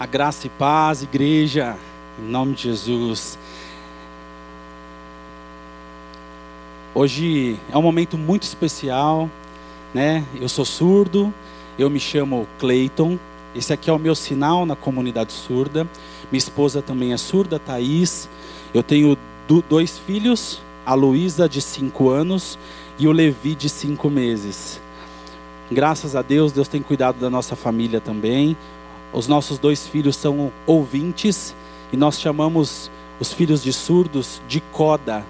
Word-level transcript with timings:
A 0.00 0.06
graça 0.06 0.46
e 0.46 0.50
paz, 0.50 1.02
igreja, 1.02 1.76
em 2.18 2.22
nome 2.22 2.54
de 2.54 2.62
Jesus. 2.62 3.38
Hoje 6.94 7.58
é 7.70 7.76
um 7.76 7.82
momento 7.82 8.16
muito 8.16 8.44
especial, 8.44 9.28
né? 9.92 10.24
Eu 10.40 10.48
sou 10.48 10.64
surdo, 10.64 11.34
eu 11.78 11.90
me 11.90 12.00
chamo 12.00 12.48
Clayton. 12.58 13.18
Esse 13.54 13.74
aqui 13.74 13.90
é 13.90 13.92
o 13.92 13.98
meu 13.98 14.14
sinal 14.14 14.64
na 14.64 14.74
comunidade 14.74 15.34
surda. 15.34 15.86
Minha 16.32 16.38
esposa 16.38 16.80
também 16.80 17.12
é 17.12 17.18
surda, 17.18 17.58
Thaís. 17.58 18.26
Eu 18.72 18.82
tenho 18.82 19.18
dois 19.68 19.98
filhos, 19.98 20.62
a 20.86 20.94
Luísa 20.94 21.46
de 21.46 21.60
5 21.60 22.08
anos 22.08 22.58
e 22.98 23.06
o 23.06 23.12
Levi 23.12 23.54
de 23.54 23.68
5 23.68 24.08
meses. 24.08 24.80
Graças 25.70 26.16
a 26.16 26.22
Deus, 26.22 26.52
Deus 26.52 26.68
tem 26.68 26.80
cuidado 26.80 27.20
da 27.20 27.28
nossa 27.28 27.54
família 27.54 28.00
também. 28.00 28.56
Os 29.12 29.26
nossos 29.26 29.58
dois 29.58 29.86
filhos 29.86 30.16
são 30.16 30.52
ouvintes 30.66 31.54
e 31.92 31.96
nós 31.96 32.20
chamamos 32.20 32.90
os 33.18 33.32
filhos 33.32 33.62
de 33.62 33.72
surdos 33.72 34.40
de 34.46 34.60
coda, 34.60 35.24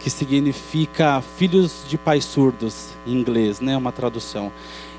que 0.00 0.10
significa 0.10 1.22
filhos 1.36 1.84
de 1.88 1.96
pais 1.96 2.24
surdos 2.24 2.88
em 3.06 3.12
inglês, 3.12 3.60
né? 3.60 3.76
Uma 3.76 3.92
tradução. 3.92 4.50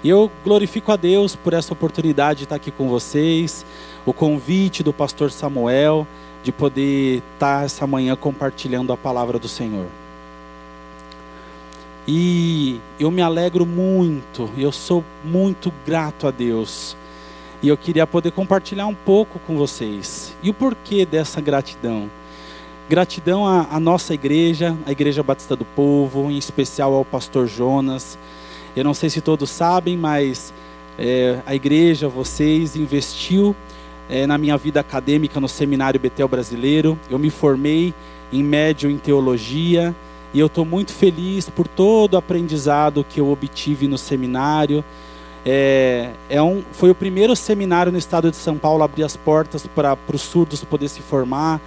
E 0.03 0.09
eu 0.09 0.31
glorifico 0.43 0.91
a 0.91 0.95
Deus 0.95 1.35
por 1.35 1.53
essa 1.53 1.73
oportunidade 1.73 2.39
de 2.39 2.43
estar 2.45 2.55
aqui 2.55 2.71
com 2.71 2.87
vocês, 2.87 3.65
o 4.05 4.13
convite 4.13 4.81
do 4.81 4.93
pastor 4.93 5.31
Samuel 5.31 6.07
de 6.43 6.51
poder 6.51 7.21
estar 7.33 7.65
essa 7.65 7.85
manhã 7.85 8.15
compartilhando 8.15 8.91
a 8.91 8.97
palavra 8.97 9.37
do 9.37 9.47
Senhor. 9.47 9.85
E 12.07 12.79
eu 12.99 13.11
me 13.11 13.21
alegro 13.21 13.63
muito, 13.65 14.49
eu 14.57 14.71
sou 14.71 15.03
muito 15.23 15.71
grato 15.85 16.25
a 16.25 16.31
Deus 16.31 16.95
e 17.61 17.67
eu 17.67 17.77
queria 17.77 18.07
poder 18.07 18.31
compartilhar 18.31 18.87
um 18.87 18.95
pouco 18.95 19.39
com 19.39 19.55
vocês. 19.55 20.35
E 20.41 20.49
o 20.49 20.53
porquê 20.53 21.05
dessa 21.05 21.39
gratidão? 21.39 22.09
Gratidão 22.89 23.45
à, 23.45 23.67
à 23.71 23.79
nossa 23.79 24.13
igreja, 24.13 24.75
a 24.85 24.91
Igreja 24.91 25.21
Batista 25.21 25.55
do 25.55 25.63
Povo, 25.63 26.29
em 26.31 26.37
especial 26.37 26.93
ao 26.93 27.05
pastor 27.05 27.47
Jonas. 27.47 28.17
Eu 28.75 28.83
não 28.83 28.93
sei 28.93 29.09
se 29.09 29.21
todos 29.21 29.49
sabem, 29.49 29.95
mas 29.95 30.53
é, 30.97 31.39
a 31.45 31.53
igreja, 31.53 32.07
vocês, 32.07 32.75
investiu 32.75 33.55
é, 34.09 34.25
na 34.25 34.37
minha 34.37 34.57
vida 34.57 34.79
acadêmica 34.79 35.39
no 35.39 35.47
Seminário 35.47 35.99
Betel 35.99 36.27
Brasileiro. 36.27 36.97
Eu 37.09 37.19
me 37.19 37.29
formei 37.29 37.93
em 38.33 38.43
médio 38.43 38.89
em 38.89 38.97
teologia 38.97 39.95
e 40.33 40.39
eu 40.39 40.47
estou 40.47 40.65
muito 40.65 40.91
feliz 40.91 41.49
por 41.49 41.67
todo 41.67 42.15
o 42.15 42.17
aprendizado 42.17 43.05
que 43.07 43.19
eu 43.19 43.29
obtive 43.29 43.87
no 43.87 43.97
seminário 43.97 44.83
é, 45.45 46.11
é 46.29 46.41
um, 46.41 46.63
foi 46.71 46.91
o 46.91 46.95
primeiro 46.95 47.35
seminário 47.35 47.91
no 47.91 47.97
estado 47.97 48.29
de 48.29 48.37
São 48.37 48.57
Paulo 48.57 48.83
a 48.83 48.85
abrir 48.85 49.03
as 49.03 49.17
portas 49.17 49.65
para 49.65 49.97
os 50.13 50.21
surdos 50.21 50.63
poder 50.63 50.87
se 50.87 51.01
formar 51.01 51.59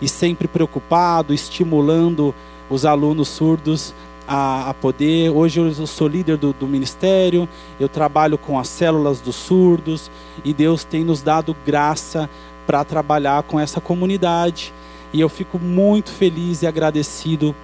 e 0.00 0.08
sempre 0.08 0.48
preocupado, 0.48 1.34
estimulando 1.34 2.34
os 2.70 2.86
alunos 2.86 3.28
surdos 3.28 3.94
a, 4.26 4.70
a 4.70 4.74
poder. 4.74 5.30
Hoje 5.30 5.60
eu 5.60 5.86
sou 5.86 6.08
líder 6.08 6.38
do, 6.38 6.52
do, 6.52 6.66
ministério, 6.66 7.48
eu 7.78 7.88
trabalho 7.88 8.38
com 8.38 8.58
as 8.58 8.68
células 8.68 9.20
dos 9.20 9.36
surdos 9.36 10.10
e 10.44 10.54
Deus 10.54 10.84
tem 10.84 11.04
nos 11.04 11.20
dado 11.20 11.54
graça 11.66 12.30
para 12.66 12.84
trabalhar 12.84 13.42
com 13.42 13.60
essa 13.60 13.80
comunidade. 13.80 14.72
E 15.12 15.20
eu 15.20 15.28
fico 15.28 15.58
muito 15.58 16.10
feliz 16.10 16.62
e 16.62 16.66
agradecido 16.66 17.54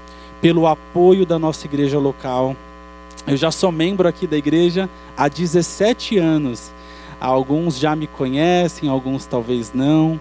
pelo 0.40 0.66
apoio 0.66 1.24
da 1.24 1.38
nossa 1.38 1.66
igreja 1.66 1.98
local 1.98 2.56
eu 3.26 3.36
já 3.36 3.50
sou 3.50 3.72
membro 3.72 4.06
aqui 4.06 4.26
da 4.26 4.36
igreja 4.36 4.88
há 5.16 5.28
17 5.28 6.18
anos. 6.18 6.72
Alguns 7.18 7.78
já 7.78 7.96
me 7.96 8.06
conhecem, 8.06 8.88
alguns 8.88 9.24
talvez 9.24 9.72
não. 9.72 10.20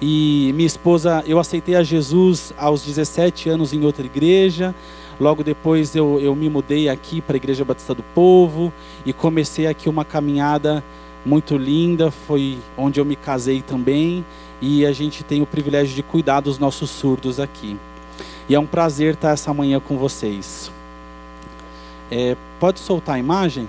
E 0.00 0.50
minha 0.54 0.66
esposa, 0.66 1.22
eu 1.26 1.38
aceitei 1.38 1.76
a 1.76 1.82
Jesus 1.82 2.52
aos 2.56 2.82
17 2.84 3.50
anos 3.50 3.72
em 3.72 3.84
outra 3.84 4.04
igreja. 4.06 4.74
Logo 5.20 5.44
depois 5.44 5.94
eu, 5.94 6.18
eu 6.20 6.34
me 6.34 6.48
mudei 6.48 6.88
aqui 6.88 7.20
para 7.20 7.36
a 7.36 7.38
Igreja 7.38 7.64
Batista 7.64 7.94
do 7.94 8.02
Povo 8.02 8.72
e 9.04 9.12
comecei 9.12 9.66
aqui 9.66 9.88
uma 9.88 10.04
caminhada 10.04 10.82
muito 11.24 11.56
linda. 11.56 12.10
Foi 12.10 12.58
onde 12.76 12.98
eu 12.98 13.04
me 13.04 13.14
casei 13.14 13.60
também. 13.60 14.24
E 14.60 14.86
a 14.86 14.92
gente 14.92 15.22
tem 15.22 15.42
o 15.42 15.46
privilégio 15.46 15.94
de 15.94 16.02
cuidar 16.02 16.40
dos 16.40 16.58
nossos 16.58 16.88
surdos 16.88 17.38
aqui. 17.38 17.78
E 18.48 18.54
é 18.54 18.58
um 18.58 18.66
prazer 18.66 19.14
estar 19.14 19.32
essa 19.32 19.52
manhã 19.52 19.78
com 19.78 19.98
vocês. 19.98 20.72
É, 22.14 22.36
pode 22.60 22.78
soltar 22.78 23.14
a 23.14 23.18
imagem? 23.18 23.66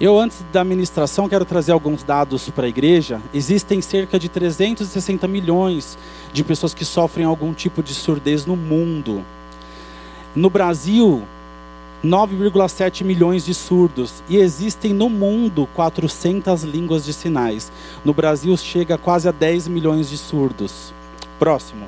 Eu, 0.00 0.18
antes 0.18 0.42
da 0.50 0.64
ministração, 0.64 1.28
quero 1.28 1.44
trazer 1.44 1.72
alguns 1.72 2.02
dados 2.02 2.48
para 2.48 2.64
a 2.64 2.68
igreja. 2.70 3.20
Existem 3.34 3.82
cerca 3.82 4.18
de 4.18 4.30
360 4.30 5.28
milhões 5.28 5.98
de 6.32 6.42
pessoas 6.42 6.72
que 6.72 6.86
sofrem 6.86 7.26
algum 7.26 7.52
tipo 7.52 7.82
de 7.82 7.92
surdez 7.92 8.46
no 8.46 8.56
mundo. 8.56 9.22
No 10.34 10.48
Brasil, 10.48 11.22
9,7 12.04 13.04
milhões 13.04 13.44
de 13.44 13.54
surdos 13.54 14.22
e 14.28 14.36
existem 14.36 14.92
no 14.92 15.08
mundo 15.08 15.68
400 15.74 16.62
línguas 16.62 17.04
de 17.04 17.12
sinais. 17.12 17.72
No 18.04 18.12
Brasil 18.12 18.56
chega 18.56 18.98
quase 18.98 19.28
a 19.28 19.32
10 19.32 19.68
milhões 19.68 20.08
de 20.08 20.18
surdos. 20.18 20.92
Próximo. 21.38 21.86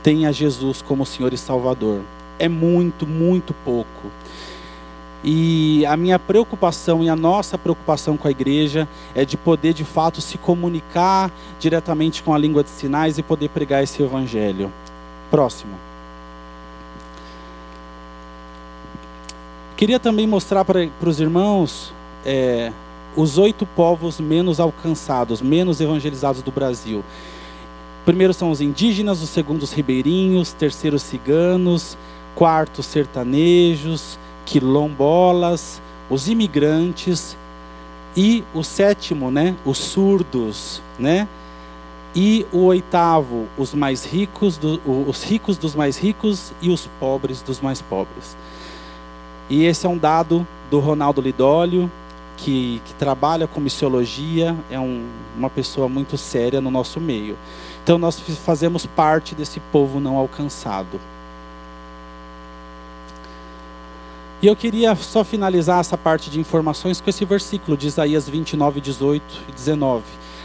tem 0.07 0.25
a 0.25 0.31
Jesus 0.31 0.81
como 0.81 1.05
Senhor 1.05 1.33
e 1.33 1.37
Salvador. 1.37 2.01
É 2.39 2.49
muito, 2.49 3.05
muito 3.05 3.53
pouco. 3.65 4.09
E 5.25 5.85
a 5.85 5.97
minha 5.97 6.17
preocupação 6.17 7.03
e 7.03 7.09
a 7.09 7.17
nossa 7.17 7.59
preocupação 7.59 8.17
com 8.17 8.29
a 8.29 8.31
igreja 8.31 8.87
é 9.17 9.25
de 9.25 9.37
poder 9.37 9.73
de 9.73 9.83
fato 9.83 10.21
se 10.21 10.39
comunicar 10.39 11.33
diretamente 11.59 12.23
com 12.23 12.33
a 12.33 12.39
língua 12.39 12.63
de 12.63 12.71
sinais 12.71 13.19
e 13.19 13.23
poder 13.25 13.49
pregar 13.49 13.83
esse 13.83 14.01
evangelho. 14.01 14.73
Próximo. 15.29 15.75
Queria 19.77 19.99
também 19.99 20.29
mostrar 20.29 20.65
para, 20.65 20.89
os 21.05 21.19
irmãos 21.19 21.93
é, 22.25 22.71
os 23.17 23.39
oito 23.39 23.67
povos 23.67 24.21
menos 24.21 24.61
alcançados, 24.61 25.43
menos 25.43 25.81
evangelizados 25.81 26.43
do 26.43 26.53
Brasil. 26.53 27.03
Primeiro 28.07 28.33
são 28.33 28.53
os 28.53 28.61
indígenas, 28.61 29.21
os 29.21 29.73
ribeirinhos, 29.73 30.53
terceiro 30.53 30.95
os 30.95 31.03
ciganos, 31.03 31.99
quarto 32.37 32.79
os 32.79 32.87
sertanejos, 32.87 34.17
quilombolas, 34.45 35.83
os 36.09 36.29
imigrantes 36.29 37.37
e 38.17 38.45
o 38.55 38.63
sétimo, 38.63 39.29
né, 39.29 39.57
os 39.65 39.79
surdos, 39.79 40.81
né? 40.97 41.27
E 42.15 42.47
o 42.53 42.61
oitavo, 42.67 43.49
os 43.59 43.75
mais 43.75 44.05
ricos, 44.05 44.57
do, 44.57 44.81
os 44.87 45.25
ricos 45.25 45.59
dos 45.59 45.75
mais 45.75 45.99
ricos 45.99 46.53
e 46.63 46.71
os 46.71 46.89
pobres 47.01 47.43
dos 47.43 47.61
mais 47.61 47.83
pobres. 47.83 48.37
E 49.51 49.65
esse 49.65 49.85
é 49.85 49.89
um 49.89 49.99
dado 49.99 50.47
do 50.71 50.79
Ronaldo 50.79 51.21
Lidólio, 51.21 51.91
que, 52.37 52.81
que 52.85 52.95
trabalha 52.95 53.49
com 53.49 53.61
missiologia, 53.61 54.57
é 54.71 54.79
um, 54.79 55.05
uma 55.37 55.51
pessoa 55.51 55.89
muito 55.89 56.17
séria 56.17 56.61
no 56.61 56.71
nosso 56.71 57.01
meio. 57.01 57.37
Então 57.87 57.99
nós 57.99 58.19
fazemos 58.19 58.85
parte 58.85 59.33
desse 59.33 59.61
povo 59.61 60.01
não 60.01 60.17
alcançado. 60.17 60.99
E 64.43 64.49
eu 64.49 64.57
queria 64.57 64.93
só 64.97 65.23
finalizar 65.23 65.79
essa 65.79 65.97
parte 65.97 66.29
de 66.29 66.41
informações 66.41 67.01
com 67.01 67.09
esse 67.09 67.25
versículo 67.25 67.77
de 67.77 67.87
Isaías 67.87 68.29
29, 68.29 68.81
18 68.81 69.23
e 69.49 69.53
19. 69.53 70.03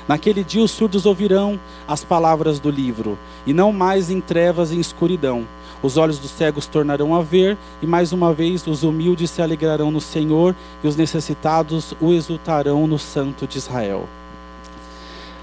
Naquele 0.07 0.43
dia 0.43 0.61
os 0.61 0.69
surdos 0.69 1.07
ouvirão 1.07 1.59
as 1.87 2.03
palavras 2.03 2.59
do 2.59 2.69
livro, 2.69 3.17
e 3.43 3.53
não 3.53 3.73
mais 3.73 4.11
em 4.11 4.21
trevas 4.21 4.71
e 4.71 4.75
em 4.75 4.79
escuridão. 4.79 5.47
Os 5.81 5.97
olhos 5.97 6.19
dos 6.19 6.29
cegos 6.29 6.67
tornarão 6.67 7.15
a 7.15 7.23
ver, 7.23 7.57
e 7.81 7.87
mais 7.87 8.13
uma 8.13 8.31
vez 8.31 8.67
os 8.67 8.83
humildes 8.83 9.31
se 9.31 9.41
alegrarão 9.41 9.89
no 9.89 9.99
Senhor, 9.99 10.55
e 10.83 10.87
os 10.87 10.95
necessitados 10.95 11.95
o 11.99 12.13
exultarão 12.13 12.85
no 12.85 12.99
Santo 12.99 13.47
de 13.47 13.57
Israel. 13.57 14.07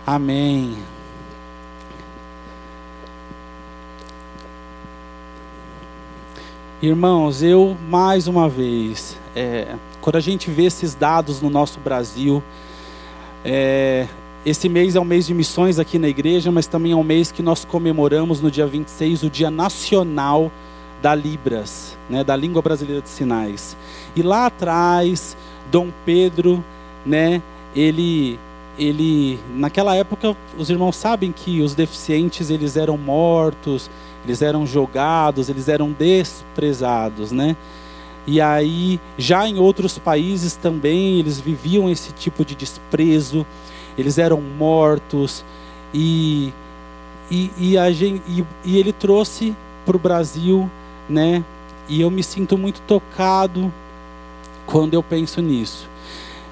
Amém. 0.06 0.77
Irmãos, 6.81 7.43
eu 7.43 7.77
mais 7.91 8.29
uma 8.29 8.49
vez, 8.49 9.19
é, 9.35 9.75
quando 10.01 10.15
a 10.15 10.21
gente 10.21 10.49
vê 10.49 10.67
esses 10.67 10.95
dados 10.95 11.43
no 11.43 11.51
nosso 11.51 11.81
Brasil, 11.81 12.41
é, 13.45 14.07
esse 14.47 14.69
mês 14.69 14.95
é 14.95 15.01
um 15.01 15.05
mês 15.05 15.27
de 15.27 15.35
missões 15.35 15.81
aqui 15.81 15.99
na 15.99 16.07
igreja, 16.07 16.53
mas 16.53 16.69
também 16.69 16.93
é 16.93 16.95
um 16.95 17.03
mês 17.03 17.33
que 17.33 17.43
nós 17.43 17.65
comemoramos 17.65 18.41
no 18.41 18.49
dia 18.49 18.65
26 18.65 19.25
o 19.25 19.31
Dia 19.31 19.51
Nacional 19.51 20.53
da 21.03 21.17
Libras, 21.17 21.99
né, 22.09 22.23
da 22.23 22.37
Língua 22.37 22.63
Brasileira 22.63 23.03
de 23.03 23.09
Sinais. 23.09 23.77
E 24.15 24.23
lá 24.23 24.47
atrás, 24.47 25.37
Dom 25.73 25.89
Pedro, 26.07 26.63
né, 27.05 27.43
ele 27.75 28.39
ele 28.79 29.39
naquela 29.55 29.95
época 29.95 30.37
os 30.57 30.71
irmãos 30.71 30.97
sabem 30.97 31.33
que 31.33 31.61
os 31.61 31.75
deficientes 31.75 32.49
eles 32.51 32.77
eram 32.77 32.97
mortos, 32.97 33.91
eles 34.25 34.41
eram 34.41 34.67
jogados, 34.67 35.49
eles 35.49 35.69
eram 35.69 35.93
desprezados, 35.93 37.33
né? 37.33 37.57
E 38.27 38.41
aí, 38.43 39.01
já 39.17 39.49
em 39.49 39.59
outros 39.59 39.99
países 39.99 40.55
também, 40.55 41.19
eles 41.19 41.41
viviam 41.41 41.91
esse 41.91 42.13
tipo 42.13 42.45
de 42.45 42.55
desprezo, 42.55 43.47
eles 43.97 44.19
eram 44.19 44.39
mortos, 44.41 45.43
e, 45.95 46.53
e, 47.31 47.51
e, 47.57 47.79
a 47.79 47.91
gente, 47.91 48.23
e, 48.29 48.45
e 48.65 48.79
ele 48.79 48.93
trouxe 48.93 49.57
para 49.87 49.97
o 49.97 49.99
Brasil, 49.99 50.71
né? 51.09 51.43
E 51.89 52.03
eu 52.03 52.11
me 52.11 52.23
sinto 52.23 52.59
muito 52.59 52.83
tocado 52.83 53.73
quando 54.67 54.93
eu 54.93 55.03
penso 55.03 55.41
nisso. 55.41 55.89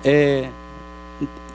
É, 0.02 0.48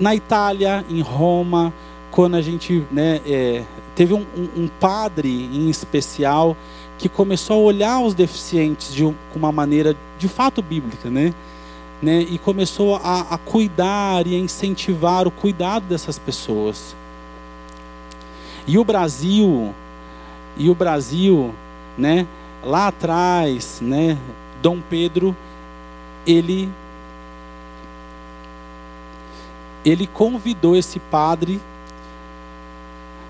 na 0.01 0.15
Itália, 0.15 0.83
em 0.89 0.99
Roma, 0.99 1.71
quando 2.09 2.35
a 2.35 2.41
gente 2.41 2.83
né, 2.91 3.21
é, 3.23 3.63
teve 3.95 4.15
um, 4.15 4.25
um, 4.57 4.67
padre 4.67 5.29
em 5.29 5.69
especial 5.69 6.57
que 6.97 7.07
começou 7.07 7.57
a 7.57 7.59
olhar 7.59 7.99
os 7.99 8.15
deficientes 8.15 8.91
de 8.91 9.05
um, 9.05 9.13
uma 9.35 9.51
maneira 9.51 9.95
de 10.17 10.27
fato 10.27 10.59
bíblica, 10.59 11.07
né? 11.07 11.31
né 12.01 12.19
e 12.19 12.39
começou 12.39 12.95
a, 12.95 13.27
a 13.29 13.37
cuidar 13.37 14.25
e 14.25 14.35
a 14.35 14.39
incentivar 14.39 15.27
o 15.27 15.31
cuidado 15.31 15.85
dessas 15.85 16.17
pessoas. 16.17 16.95
E 18.65 18.79
o 18.79 18.83
Brasil, 18.83 19.71
e 20.57 20.67
o 20.67 20.73
Brasil, 20.73 21.53
né? 21.95 22.25
Lá 22.63 22.87
atrás, 22.87 23.79
né? 23.81 24.17
Dom 24.61 24.79
Pedro, 24.81 25.35
ele 26.25 26.69
ele 29.83 30.07
convidou 30.07 30.75
esse 30.75 30.99
padre 30.99 31.59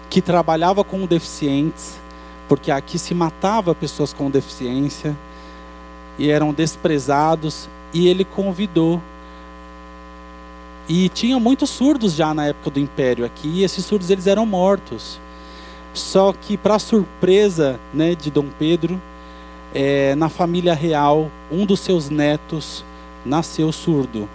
que 0.10 0.22
trabalhava 0.22 0.84
com 0.84 1.06
deficientes, 1.06 1.98
porque 2.48 2.70
aqui 2.70 3.00
se 3.00 3.14
matava 3.14 3.74
pessoas 3.74 4.12
com 4.12 4.30
deficiência 4.30 5.16
e 6.20 6.30
eram 6.30 6.54
desprezados, 6.54 7.70
e 7.94 8.08
ele 8.08 8.26
convidou. 8.26 9.02
E 10.88 11.08
tinha 11.10 11.40
muitos 11.40 11.70
surdos 11.70 12.14
já 12.14 12.34
na 12.34 12.48
época 12.48 12.72
do 12.72 12.80
Império 12.80 13.26
aqui, 13.26 13.48
e 13.48 13.64
esses 13.64 13.86
surdos 13.86 14.10
eles 14.10 14.28
eram 14.28 14.46
mortos. 14.46 15.20
Só 15.94 16.34
que, 16.34 16.58
para 16.58 16.80
surpresa 16.80 17.80
né, 17.94 18.16
de 18.16 18.30
Dom 18.30 18.48
Pedro, 18.60 19.02
é, 19.74 20.16
na 20.16 20.28
família 20.30 20.74
real, 20.74 21.32
um 21.50 21.66
dos 21.66 21.80
seus 21.80 22.10
netos 22.10 22.84
nasceu 23.26 23.72
surdo. 23.72 24.28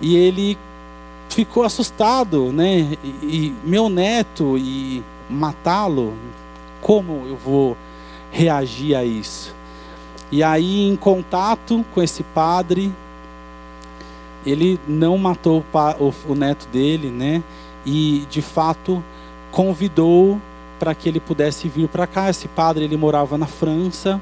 E 0.00 0.16
ele 0.16 0.58
ficou 1.30 1.62
assustado, 1.62 2.52
né? 2.52 2.96
E, 3.02 3.08
e 3.22 3.56
meu 3.64 3.88
neto 3.88 4.58
e 4.58 5.02
matá-lo, 5.28 6.14
como 6.80 7.24
eu 7.26 7.36
vou 7.36 7.76
reagir 8.30 8.94
a 8.94 9.04
isso? 9.04 9.54
E 10.30 10.42
aí, 10.42 10.86
em 10.86 10.96
contato 10.96 11.84
com 11.92 12.02
esse 12.02 12.22
padre, 12.22 12.92
ele 14.46 14.78
não 14.86 15.18
matou 15.18 15.64
o, 16.28 16.34
neto 16.34 16.68
dele, 16.68 17.10
né? 17.10 17.42
E 17.84 18.26
de 18.30 18.40
fato 18.40 19.02
convidou 19.50 20.40
para 20.78 20.94
que 20.94 21.08
ele 21.08 21.20
pudesse 21.20 21.68
vir 21.68 21.88
para 21.88 22.06
cá. 22.06 22.30
Esse 22.30 22.48
padre 22.48 22.84
ele 22.84 22.96
morava 22.96 23.36
na 23.36 23.46
França 23.46 24.20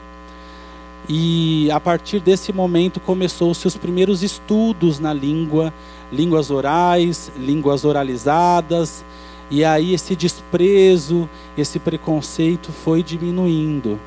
e 1.08 1.70
a 1.70 1.80
partir 1.80 2.20
desse 2.20 2.52
momento 2.52 3.00
começou-se 3.00 3.66
os 3.66 3.76
primeiros 3.76 4.22
estudos 4.22 5.00
na 5.00 5.12
língua 5.12 5.72
línguas 6.12 6.50
orais, 6.50 7.30
línguas 7.36 7.84
oralizadas, 7.84 9.04
e 9.50 9.64
aí 9.64 9.94
esse 9.94 10.14
desprezo, 10.14 11.28
esse 11.56 11.78
preconceito 11.78 12.70
foi 12.72 13.02
diminuindo, 13.02 13.98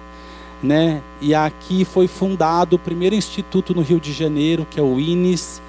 né? 0.62 1.02
E 1.20 1.34
aqui 1.34 1.84
foi 1.86 2.08
fundado 2.08 2.76
o 2.76 2.80
primeiro 2.80 3.16
instituto 3.16 3.74
no 3.74 3.82
Rio 3.82 4.00
de 4.00 4.14
Janeiro, 4.14 4.68
que 4.70 4.80
é 4.80 4.84
o 4.84 5.00
INES. 5.00 5.62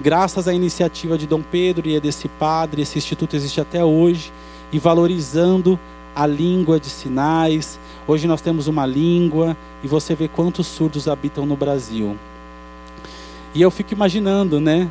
Graças 0.00 0.48
à 0.48 0.54
iniciativa 0.54 1.16
de 1.16 1.26
Dom 1.26 1.42
Pedro 1.42 1.88
e 1.88 1.98
desse 2.00 2.28
padre, 2.28 2.82
esse 2.82 2.98
instituto 2.98 3.36
existe 3.36 3.60
até 3.60 3.84
hoje 3.84 4.32
e 4.72 4.78
valorizando 4.78 5.78
a 6.14 6.26
língua 6.26 6.80
de 6.80 6.88
sinais. 6.88 7.78
Hoje 8.06 8.26
nós 8.26 8.40
temos 8.40 8.66
uma 8.66 8.86
língua 8.86 9.56
e 9.82 9.88
você 9.88 10.14
vê 10.14 10.28
quantos 10.28 10.66
surdos 10.66 11.08
habitam 11.08 11.46
no 11.46 11.56
Brasil. 11.56 12.16
E 13.54 13.62
eu 13.62 13.70
fico 13.70 13.92
imaginando, 13.92 14.60
né? 14.60 14.90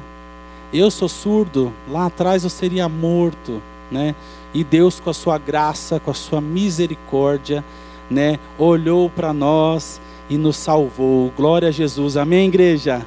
Eu 0.72 0.92
sou 0.92 1.10
surdo, 1.10 1.74
lá 1.90 2.06
atrás 2.06 2.44
eu 2.44 2.50
seria 2.50 2.88
morto, 2.88 3.62
né? 3.90 4.16
E 4.54 4.64
Deus, 4.64 5.00
com 5.00 5.10
a 5.10 5.14
sua 5.14 5.38
graça, 5.38 6.00
com 6.00 6.12
a 6.12 6.14
sua 6.14 6.42
misericórdia, 6.42 7.64
né, 8.10 8.40
olhou 8.58 9.10
para 9.10 9.32
nós 9.32 10.02
e 10.30 10.38
nos 10.38 10.58
salvou. 10.58 11.32
Glória 11.36 11.70
a 11.70 11.72
Jesus. 11.72 12.18
Amém, 12.18 12.48
igreja? 12.48 13.06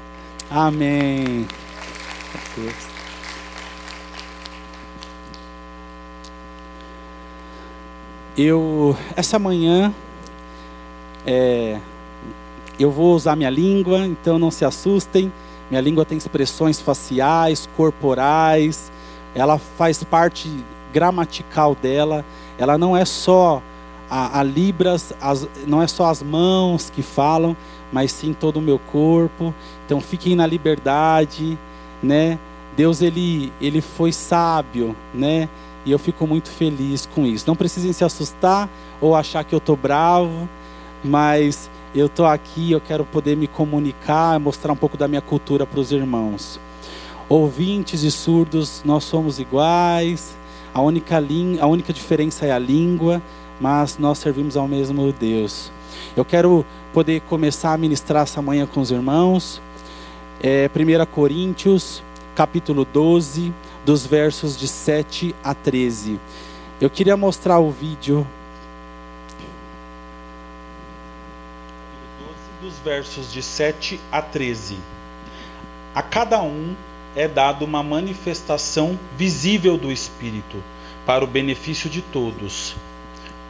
Amém. 0.51 1.47
Eu, 8.37 8.97
essa 9.15 9.39
manhã, 9.39 9.93
é, 11.27 11.79
eu 12.79 12.91
vou 12.91 13.15
usar 13.15 13.37
minha 13.37 13.51
língua, 13.51 14.07
então 14.07 14.39
não 14.39 14.51
se 14.51 14.65
assustem. 14.65 15.31
Minha 15.69 15.83
língua 15.83 16.05
tem 16.05 16.17
expressões 16.17 16.81
faciais, 16.81 17.69
corporais, 17.77 18.91
ela 19.35 19.59
faz 19.59 20.03
parte 20.03 20.51
gramatical 20.93 21.75
dela. 21.75 22.25
Ela 22.59 22.79
não 22.79 22.97
é 22.97 23.05
só 23.05 23.63
a, 24.09 24.41
a 24.41 24.43
libras, 24.43 25.13
as, 25.21 25.47
não 25.67 25.83
é 25.83 25.87
só 25.87 26.07
as 26.07 26.23
mãos 26.23 26.89
que 26.89 27.03
falam, 27.03 27.55
mas 27.93 28.13
sim 28.13 28.33
todo 28.33 28.57
o 28.57 28.63
meu 28.63 28.79
corpo. 28.79 29.55
Então 29.85 30.01
fiquem 30.01 30.35
na 30.35 30.47
liberdade, 30.47 31.59
né? 32.03 32.39
Deus 32.75 33.03
ele 33.03 33.53
ele 33.61 33.83
foi 33.83 34.11
sábio, 34.11 34.97
né? 35.13 35.51
E 35.85 35.91
eu 35.91 35.99
fico 35.99 36.27
muito 36.27 36.49
feliz 36.49 37.07
com 37.07 37.27
isso. 37.27 37.45
Não 37.47 37.57
precisem 37.57 37.93
se 37.93 38.05
assustar 38.05 38.69
ou 39.01 39.17
achar 39.17 39.45
que 39.45 39.55
eu 39.55 39.61
tô 39.61 39.75
bravo, 39.75 40.49
mas 41.03 41.69
eu 41.95 42.07
estou 42.07 42.27
aqui, 42.27 42.73
eu 42.73 42.81
quero 42.81 43.05
poder 43.05 43.37
me 43.37 43.47
comunicar, 43.47 44.39
mostrar 44.39 44.73
um 44.73 44.77
pouco 44.77 44.97
da 44.97 45.09
minha 45.09 45.21
cultura 45.21 45.67
para 45.67 45.81
os 45.81 45.93
irmãos. 45.93 46.61
Ouvintes 47.29 48.03
e 48.03 48.11
surdos, 48.11 48.83
nós 48.85 49.05
somos 49.05 49.39
iguais, 49.39 50.37
a 50.73 50.81
única, 50.81 51.23
a 51.61 51.67
única 51.67 51.93
diferença 51.93 52.47
é 52.47 52.53
a 52.53 52.59
língua, 52.59 53.21
mas 53.61 53.99
nós 53.99 54.19
servimos 54.19 54.57
ao 54.57 54.67
mesmo 54.67 55.13
Deus. 55.13 55.71
Eu 56.17 56.25
quero 56.25 56.65
poder 56.93 57.21
começar 57.23 57.73
a 57.73 57.79
ministrar 57.79 58.23
essa 58.23 58.41
manhã 58.41 58.67
com 58.67 58.81
os 58.81 58.91
irmãos. 58.91 59.61
É, 60.43 60.69
1 60.75 61.07
Coríntios, 61.07 62.03
capítulo 62.35 62.85
12, 62.85 63.53
dos 63.85 64.07
versos 64.07 64.57
de 64.57 64.69
7 64.69 65.35
a 65.43 65.55
13. 65.55 66.21
Eu 66.81 66.89
queria 66.89 67.17
mostrar 67.17 67.59
o 67.59 67.71
vídeo 67.71 68.27
dos 72.61 72.79
versos 72.79 73.33
de 73.33 73.43
7 73.43 74.01
a 74.11 74.23
13. 74.23 74.79
A 75.95 76.03
cada 76.03 76.41
um 76.41 76.77
é 77.15 77.27
dado 77.27 77.65
uma 77.65 77.83
manifestação 77.83 78.99
visível 79.17 79.77
do 79.77 79.91
Espírito, 79.91 80.63
para 81.05 81.25
o 81.25 81.27
benefício 81.27 81.91
de 81.91 82.01
todos. 82.01 82.77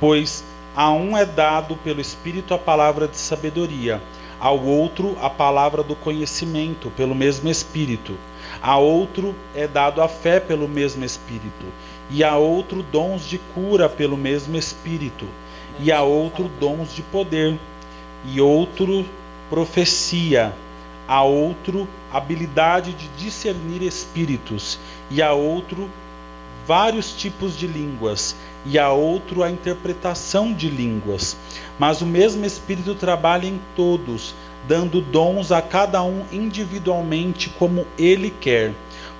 Pois 0.00 0.42
a 0.74 0.90
um 0.90 1.16
é 1.16 1.26
dado 1.26 1.76
pelo 1.76 2.00
Espírito 2.00 2.54
a 2.54 2.58
palavra 2.58 3.06
de 3.06 3.18
sabedoria, 3.18 4.02
ao 4.40 4.58
outro 4.64 5.16
a 5.20 5.28
palavra 5.28 5.82
do 5.82 5.94
conhecimento, 5.94 6.90
pelo 6.96 7.14
mesmo 7.14 7.50
Espírito. 7.50 8.16
A 8.62 8.78
outro 8.78 9.34
é 9.56 9.66
dado 9.66 10.00
a 10.00 10.06
fé 10.06 10.38
pelo 10.38 10.68
mesmo 10.68 11.04
Espírito, 11.04 11.66
e 12.08 12.22
a 12.22 12.36
outro 12.36 12.82
dons 12.82 13.28
de 13.28 13.38
cura 13.54 13.88
pelo 13.88 14.16
mesmo 14.16 14.56
Espírito, 14.56 15.26
e 15.80 15.90
a 15.90 16.02
outro 16.02 16.48
dons 16.60 16.94
de 16.94 17.02
poder 17.02 17.58
e 18.24 18.40
outro 18.40 19.04
profecia, 19.50 20.54
a 21.08 21.22
outro 21.22 21.88
habilidade 22.12 22.92
de 22.92 23.08
discernir 23.18 23.82
espíritos, 23.82 24.78
e 25.10 25.20
a 25.20 25.32
outro 25.32 25.90
vários 26.64 27.12
tipos 27.12 27.58
de 27.58 27.66
línguas, 27.66 28.36
e 28.64 28.78
a 28.78 28.90
outro 28.90 29.42
a 29.42 29.50
interpretação 29.50 30.52
de 30.52 30.68
línguas. 30.68 31.36
Mas 31.78 32.00
o 32.00 32.06
mesmo 32.06 32.44
Espírito 32.44 32.94
trabalha 32.94 33.46
em 33.46 33.60
todos, 33.74 34.36
dando 34.66 35.00
dons 35.00 35.50
a 35.50 35.60
cada 35.60 36.02
um 36.02 36.24
individualmente 36.32 37.50
como 37.50 37.86
ele 37.98 38.32
quer. 38.40 38.72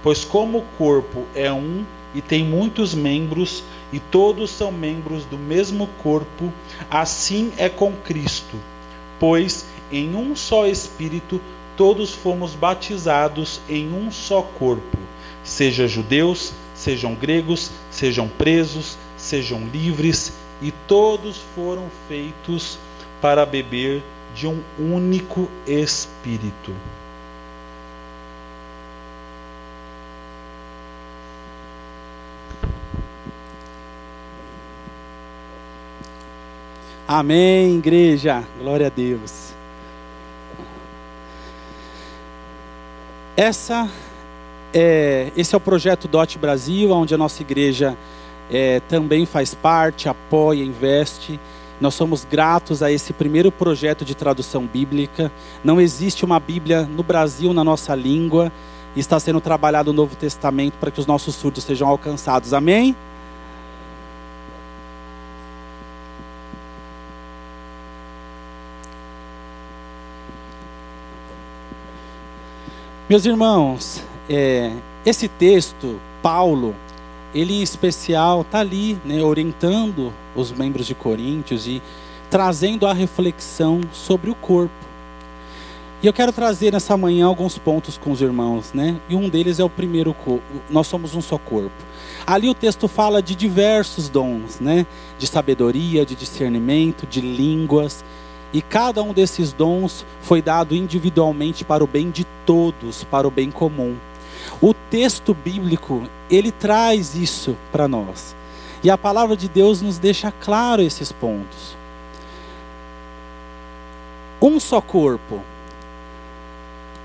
Pois 0.03 0.25
como 0.25 0.59
o 0.59 0.65
corpo 0.79 1.25
é 1.35 1.53
um 1.53 1.85
e 2.15 2.21
tem 2.21 2.45
muitos 2.45 2.95
membros, 2.95 3.63
e 3.93 3.99
todos 3.99 4.51
são 4.51 4.71
membros 4.71 5.25
do 5.25 5.39
mesmo 5.39 5.89
corpo, 6.03 6.53
assim 6.91 7.53
é 7.57 7.69
com 7.69 7.93
Cristo. 8.05 8.57
Pois 9.19 9.67
em 9.91 10.15
um 10.15 10.35
só 10.37 10.67
Espírito 10.67 11.41
todos 11.77 12.13
fomos 12.13 12.55
batizados 12.55 13.61
em 13.69 13.93
um 13.93 14.11
só 14.11 14.43
corpo, 14.43 14.99
seja 15.43 15.89
judeus, 15.89 16.53
sejam 16.75 17.15
gregos, 17.15 17.71
sejam 17.91 18.29
presos, 18.29 18.99
sejam 19.17 19.67
livres, 19.73 20.33
e 20.61 20.71
todos 20.87 21.39
foram 21.55 21.87
feitos 22.09 22.79
para 23.21 23.45
beber 23.47 24.03
de 24.35 24.47
um 24.47 24.63
único 24.79 25.49
Espírito. 25.67 26.73
Amém, 37.07 37.77
igreja. 37.77 38.43
Glória 38.59 38.87
a 38.87 38.91
Deus. 38.91 39.53
Essa 43.37 43.89
é, 44.73 45.31
esse 45.37 45.55
é 45.55 45.59
o 45.59 45.61
projeto 45.61 46.09
DOT 46.09 46.39
Brasil, 46.39 46.91
onde 46.91 47.15
a 47.15 47.19
nossa 47.19 47.43
igreja 47.43 47.97
é, 48.51 48.81
também 48.89 49.27
faz 49.27 49.55
parte, 49.55 50.09
apoia, 50.09 50.65
investe. 50.65 51.39
Nós 51.83 51.95
somos 51.95 52.25
gratos 52.25 52.81
a 52.81 52.93
esse 52.93 53.13
primeiro 53.13 53.51
projeto 53.51 54.05
de 54.05 54.15
tradução 54.15 54.65
bíblica. 54.65 55.33
Não 55.65 55.81
existe 55.81 56.25
uma 56.25 56.39
Bíblia 56.39 56.83
no 56.83 57.03
Brasil 57.03 57.53
na 57.53 57.65
nossa 57.65 57.93
língua. 57.93 58.53
Está 58.95 59.19
sendo 59.19 59.41
trabalhado 59.41 59.91
o 59.91 59.93
Novo 59.93 60.15
Testamento 60.15 60.75
para 60.75 60.93
que 60.93 61.01
os 61.01 61.09
nossos 61.09 61.35
surdos 61.35 61.65
sejam 61.65 61.89
alcançados. 61.89 62.55
Amém? 62.55 62.95
Meus 73.11 73.27
irmãos, 73.27 74.05
é, 74.31 74.73
esse 75.05 75.27
texto, 75.27 76.01
Paulo, 76.23 76.77
ele 77.35 77.55
em 77.55 77.63
especial 77.63 78.43
está 78.43 78.61
ali, 78.61 78.99
né, 79.05 79.23
orientando 79.23 80.13
os 80.35 80.53
membros 80.53 80.87
de 80.87 80.95
Coríntios 80.95 81.67
e 81.67 81.83
trazendo 82.31 82.87
a 82.87 82.93
reflexão 82.93 83.81
sobre 83.93 84.31
o 84.31 84.35
corpo. 84.35 84.73
E 86.03 86.07
eu 86.07 86.13
quero 86.13 86.33
trazer 86.33 86.73
nessa 86.73 86.97
manhã 86.97 87.27
alguns 87.27 87.59
pontos 87.59 87.97
com 87.97 88.11
os 88.11 88.21
irmãos, 88.21 88.73
né? 88.73 89.01
E 89.09 89.15
um 89.15 89.29
deles 89.29 89.61
é 89.61 89.65
o 89.65 89.71
primeiro 89.71 90.13
corpo. 90.13 90.43
Nós 90.69 90.89
somos 90.89 91.15
um 91.15 91.21
só 91.21 91.39
corpo. 91.39 91.71
Ali 92.27 92.49
o 92.49 92.55
texto 92.55 92.89
fala 92.89 93.23
de 93.23 93.37
diversos 93.37 94.09
dons, 94.09 94.59
né? 94.59 94.85
De 95.17 95.29
sabedoria, 95.29 96.05
de 96.05 96.17
discernimento, 96.17 97.07
de 97.07 97.21
línguas, 97.21 98.05
e 98.53 98.61
cada 98.61 99.03
um 99.03 99.15
desses 99.15 99.53
dons 99.53 100.05
foi 100.21 100.43
dado 100.43 100.75
individualmente 100.75 101.65
para 101.65 101.83
o 101.83 101.87
bem 101.87 102.11
de 102.11 102.27
todos, 102.45 103.03
para 103.05 103.27
o 103.27 103.31
bem 103.31 103.51
comum. 103.51 103.97
O 104.63 104.73
texto 104.73 105.35
bíblico, 105.35 106.09
ele 106.31 106.53
traz 106.53 107.17
isso 107.17 107.57
para 107.73 107.89
nós. 107.89 108.37
E 108.83 108.89
a 108.89 108.97
palavra 108.97 109.37
de 109.37 109.49
Deus 109.49 109.83
nos 109.83 109.99
deixa 109.99 110.31
claro 110.31 110.81
esses 110.81 111.11
pontos. 111.11 111.77
Um 114.41 114.61
só 114.61 114.81
corpo. 114.81 115.41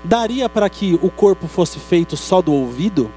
Daria 0.04 0.48
para 0.48 0.70
que 0.70 0.94
o 1.02 1.10
corpo 1.10 1.48
fosse 1.48 1.80
feito 1.80 2.16
só 2.16 2.40
do 2.40 2.52
ouvido? 2.52 3.10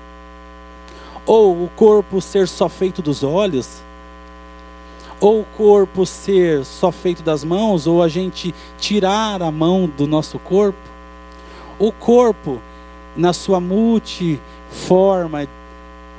Ou 1.25 1.63
o 1.63 1.69
corpo 1.75 2.19
ser 2.19 2.47
só 2.47 2.67
feito 2.67 3.01
dos 3.01 3.23
olhos? 3.23 3.83
ou 5.21 5.41
o 5.41 5.45
corpo 5.55 6.03
ser 6.03 6.65
só 6.65 6.91
feito 6.91 7.21
das 7.21 7.43
mãos, 7.43 7.85
ou 7.85 8.01
a 8.01 8.09
gente 8.09 8.55
tirar 8.79 9.43
a 9.43 9.51
mão 9.51 9.87
do 9.87 10.07
nosso 10.07 10.39
corpo. 10.39 10.79
O 11.77 11.91
corpo, 11.91 12.59
na 13.15 13.33
sua 13.33 13.59
multiforma, 13.59 15.47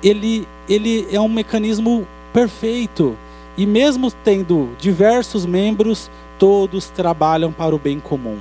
ele, 0.03 0.47
ele 0.69 1.07
é 1.11 1.21
um 1.21 1.29
mecanismo 1.29 2.07
perfeito. 2.33 3.17
E 3.57 3.67
mesmo 3.67 4.11
tendo 4.11 4.71
diversos 4.79 5.45
membros, 5.45 6.11
todos 6.39 6.89
trabalham 6.89 7.53
para 7.53 7.75
o 7.75 7.79
bem 7.79 8.01
comum. 8.01 8.39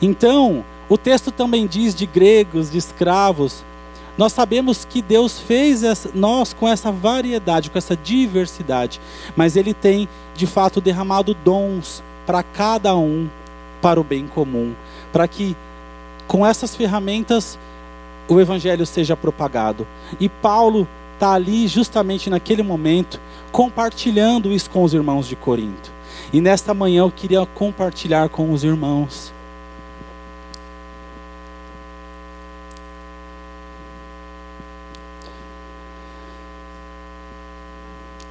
Então, 0.00 0.64
o 0.88 0.96
texto 0.96 1.30
também 1.30 1.66
diz 1.66 1.94
de 1.94 2.06
gregos, 2.06 2.70
de 2.70 2.78
escravos, 2.78 3.64
nós 4.18 4.32
sabemos 4.32 4.84
que 4.84 5.00
Deus 5.00 5.38
fez 5.38 5.82
nós 6.12 6.52
com 6.52 6.66
essa 6.66 6.90
variedade, 6.90 7.70
com 7.70 7.78
essa 7.78 7.96
diversidade, 7.96 9.00
mas 9.36 9.54
Ele 9.54 9.72
tem 9.72 10.08
de 10.34 10.44
fato 10.44 10.80
derramado 10.80 11.34
dons 11.34 12.02
para 12.26 12.42
cada 12.42 12.96
um, 12.96 13.28
para 13.80 14.00
o 14.00 14.04
bem 14.04 14.26
comum, 14.26 14.74
para 15.12 15.28
que 15.28 15.56
com 16.28 16.46
essas 16.46 16.76
ferramentas 16.76 17.58
o 18.28 18.38
Evangelho 18.40 18.86
seja 18.86 19.16
propagado. 19.16 19.84
E 20.20 20.28
Paulo 20.28 20.86
está 21.14 21.32
ali 21.32 21.66
justamente 21.66 22.30
naquele 22.30 22.62
momento, 22.62 23.20
compartilhando 23.50 24.52
isso 24.52 24.70
com 24.70 24.84
os 24.84 24.94
irmãos 24.94 25.26
de 25.26 25.34
Corinto. 25.34 25.90
E 26.32 26.40
nesta 26.40 26.72
manhã 26.72 27.00
eu 27.00 27.10
queria 27.10 27.44
compartilhar 27.46 28.28
com 28.28 28.52
os 28.52 28.62
irmãos 28.62 29.32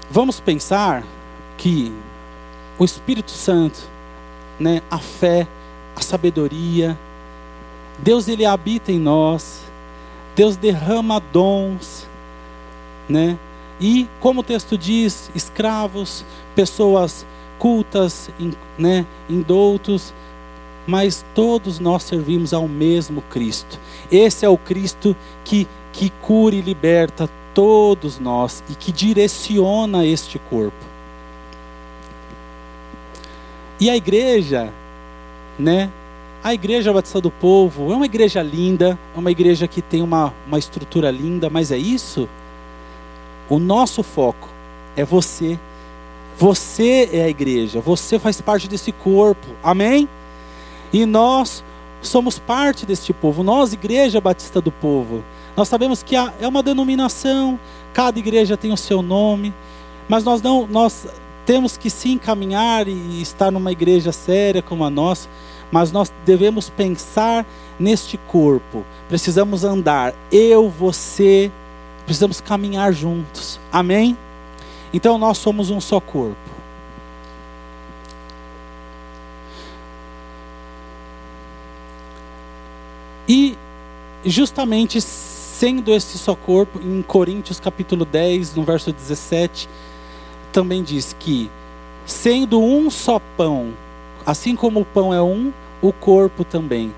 Vamos 0.10 0.40
pensar 0.40 1.04
que 1.58 1.94
o 2.80 2.84
Espírito 2.84 3.30
Santo, 3.30 3.78
né, 4.60 4.82
a 4.90 4.98
fé, 4.98 5.46
a 5.96 6.02
sabedoria, 6.02 6.98
Deus 8.00 8.28
ele 8.28 8.46
habita 8.46 8.92
em 8.92 9.00
nós. 9.00 9.64
Deus 10.36 10.56
derrama 10.56 11.20
dons, 11.20 12.08
né? 13.10 13.38
E 13.80 14.08
como 14.20 14.42
o 14.42 14.44
texto 14.44 14.78
diz, 14.78 15.32
escravos, 15.34 16.24
pessoas 16.56 17.26
cultas, 17.58 18.30
né, 18.78 19.06
indoutos, 19.28 20.14
mas 20.86 21.26
todos 21.34 21.80
nós 21.80 22.04
servimos 22.04 22.54
ao 22.54 22.68
mesmo 22.68 23.22
Cristo. 23.24 23.80
Esse 24.12 24.46
é 24.46 24.50
o 24.50 24.58
Cristo 24.58 25.16
que 25.44 25.68
que 25.98 26.12
cura 26.22 26.54
e 26.54 26.62
liberta 26.62 27.28
todos 27.56 28.20
nós 28.20 28.64
e 28.70 28.76
que 28.76 28.92
direciona 28.92 30.06
este 30.06 30.38
corpo. 30.38 30.86
E 33.80 33.90
a 33.90 33.98
igreja, 33.98 34.72
né? 35.58 35.92
A 36.48 36.54
igreja 36.54 36.94
Batista 36.94 37.20
do 37.20 37.30
Povo 37.30 37.92
é 37.92 37.96
uma 37.98 38.06
igreja 38.06 38.42
linda, 38.42 38.98
é 39.14 39.20
uma 39.20 39.30
igreja 39.30 39.68
que 39.68 39.82
tem 39.82 40.02
uma, 40.02 40.34
uma 40.48 40.58
estrutura 40.58 41.12
linda, 41.12 41.50
mas 41.50 41.74
é 41.74 41.78
isso? 41.78 42.30
O 43.50 43.60
nosso 43.60 44.02
foco 44.02 44.48
é 44.96 45.04
você. 45.04 45.60
Você 46.38 47.10
é 47.12 47.24
a 47.24 47.28
igreja, 47.28 47.82
você 47.82 48.18
faz 48.18 48.40
parte 48.40 48.70
desse 48.70 48.94
corpo, 48.94 49.46
amém? 49.62 50.08
E 50.94 51.06
nós 51.06 51.66
somos 52.02 52.40
parte 52.40 52.86
deste 52.86 53.12
povo, 53.12 53.44
nós, 53.44 53.74
Igreja 53.74 54.22
Batista 54.22 54.62
do 54.62 54.72
Povo. 54.72 55.26
Nós 55.54 55.68
sabemos 55.68 56.02
que 56.02 56.16
é 56.16 56.48
uma 56.48 56.64
denominação, 56.64 57.60
cada 57.92 58.18
igreja 58.20 58.56
tem 58.56 58.72
o 58.72 58.78
seu 58.78 59.02
nome, 59.02 59.54
mas 60.08 60.24
nós 60.24 60.42
não, 60.42 60.66
nós 60.66 61.08
temos 61.46 61.76
que 61.76 61.90
sim 61.90 62.18
caminhar 62.18 62.88
e 62.88 63.22
estar 63.22 63.52
numa 63.52 63.74
igreja 63.74 64.14
séria 64.14 64.62
como 64.62 64.86
a 64.86 64.90
nossa, 64.90 65.28
mas 65.72 65.92
nós 65.92 66.12
devemos 66.26 66.70
pensar 66.70 67.46
neste 67.80 68.18
corpo. 68.18 68.86
Precisamos 69.08 69.64
andar, 69.64 70.14
eu, 70.32 70.70
você, 70.70 71.52
precisamos 72.06 72.42
caminhar 72.42 72.94
juntos. 72.94 73.60
Amém? 73.72 74.18
Então 74.94 75.18
nós 75.18 75.38
somos 75.38 75.70
um 75.70 75.80
só 75.80 76.00
corpo. 76.00 76.38
E 83.28 83.58
justamente 84.24 85.02
sendo 85.02 85.94
esse 85.94 86.18
só 86.18 86.36
corpo, 86.36 86.80
em 86.80 87.02
Coríntios 87.02 87.60
capítulo 87.60 88.06
10, 88.06 88.56
no 88.56 88.64
verso 88.64 88.94
17, 88.94 89.68
também 90.54 90.84
diz 90.84 91.16
que 91.20 91.50
sendo 92.06 92.62
um 92.62 92.90
só 92.90 93.20
pão, 93.36 93.74
assim 94.26 94.56
como 94.56 94.82
o 94.82 94.86
pão 94.86 95.14
é 95.14 95.22
um, 95.22 95.52
o 95.82 95.92
corpo 95.92 96.44
também. 96.44 96.94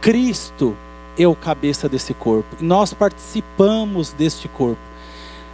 Cristo 0.00 0.76
é 1.18 1.26
o 1.26 1.34
cabeça 1.34 1.88
desse 1.88 2.14
corpo. 2.14 2.56
Nós 2.60 2.92
participamos 2.92 4.12
deste 4.12 4.48
corpo. 4.48 4.80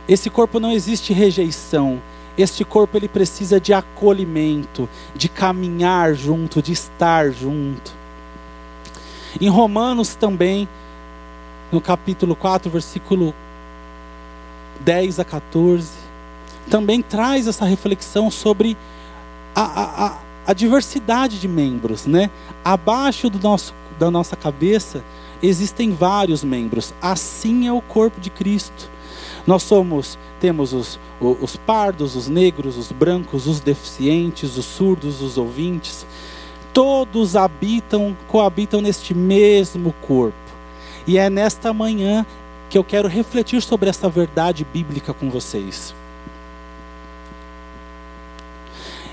Esse 0.08 0.30
corpo 0.30 0.58
não 0.58 0.72
existe 0.72 1.12
rejeição. 1.12 2.00
Este 2.36 2.64
corpo 2.64 2.96
ele 2.96 3.08
precisa 3.08 3.60
de 3.60 3.72
acolhimento, 3.72 4.88
de 5.14 5.28
caminhar 5.28 6.14
junto, 6.14 6.62
de 6.62 6.72
estar 6.72 7.30
junto. 7.30 7.92
Em 9.40 9.48
Romanos 9.48 10.14
também, 10.14 10.68
no 11.70 11.80
capítulo 11.80 12.34
4, 12.36 12.70
versículo 12.70 13.34
10 14.80 15.18
a 15.18 15.24
14, 15.24 15.90
também 16.70 17.02
traz 17.02 17.46
essa 17.46 17.64
reflexão 17.64 18.30
sobre 18.30 18.76
a, 19.54 19.62
a, 19.62 20.06
a, 20.06 20.18
a 20.48 20.54
diversidade 20.54 21.38
de 21.38 21.46
membros, 21.46 22.06
né? 22.06 22.30
Abaixo 22.64 23.28
do 23.28 23.38
nosso, 23.38 23.74
da 23.98 24.10
nossa 24.10 24.34
cabeça 24.34 25.04
existem 25.42 25.92
vários 25.92 26.42
membros. 26.42 26.94
Assim 27.02 27.68
é 27.68 27.72
o 27.72 27.82
corpo 27.82 28.18
de 28.18 28.30
Cristo. 28.30 28.90
Nós 29.46 29.62
somos, 29.62 30.18
temos 30.40 30.72
os, 30.72 30.98
os 31.20 31.54
pardos, 31.56 32.16
os 32.16 32.28
negros, 32.28 32.78
os 32.78 32.90
brancos, 32.90 33.46
os 33.46 33.60
deficientes, 33.60 34.56
os 34.56 34.64
surdos, 34.64 35.20
os 35.20 35.36
ouvintes. 35.36 36.06
Todos 36.72 37.36
habitam, 37.36 38.16
coabitam 38.26 38.80
neste 38.80 39.12
mesmo 39.12 39.92
corpo. 40.00 40.38
E 41.06 41.18
é 41.18 41.28
nesta 41.28 41.74
manhã 41.74 42.24
que 42.70 42.78
eu 42.78 42.84
quero 42.84 43.06
refletir 43.06 43.60
sobre 43.60 43.90
essa 43.90 44.08
verdade 44.08 44.66
bíblica 44.72 45.12
com 45.12 45.28
vocês. 45.28 45.94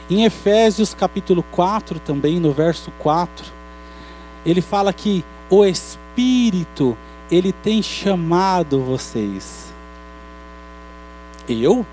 Em 0.09 0.23
Efésios 0.23 0.93
capítulo 0.93 1.43
4, 1.51 1.99
também 1.99 2.39
no 2.39 2.51
verso 2.51 2.91
4, 2.99 3.45
ele 4.45 4.61
fala 4.61 4.93
que 4.93 5.23
o 5.49 5.65
Espírito, 5.65 6.97
ele 7.31 7.51
tem 7.51 7.81
chamado 7.81 8.79
vocês. 8.81 9.73
Eu? 11.47 11.85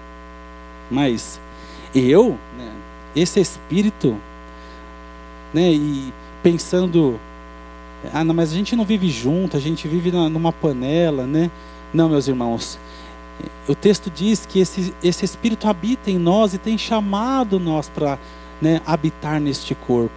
Mas 0.91 1.41
eu, 1.95 2.39
né, 2.57 2.73
esse 3.17 3.41
Espírito, 3.41 4.17
né, 5.55 5.71
e 5.73 6.13
pensando 6.43 7.19
ah, 8.13 8.25
não, 8.25 8.35
mas 8.35 8.53
a 8.53 8.55
gente 8.55 8.75
não 8.75 8.85
vive 8.85 9.09
junto, 9.09 9.57
a 9.57 9.61
gente 9.61 9.87
vive 9.87 10.11
numa 10.11 10.53
panela, 10.53 11.25
né? 11.25 11.51
Não, 11.95 12.09
meus 12.09 12.27
irmãos. 12.27 12.79
O 13.69 13.75
texto 13.75 14.11
diz 14.11 14.45
que 14.47 14.61
esse, 14.61 14.95
esse 15.03 15.25
Espírito 15.25 15.69
habita 15.69 16.11
em 16.11 16.19
nós 16.19 16.55
e 16.55 16.59
tem 16.59 16.77
chamado 16.77 17.59
nós 17.59 17.89
para 17.89 18.19
né, 18.61 18.81
habitar 18.87 19.41
neste 19.41 19.75
corpo. 19.75 20.15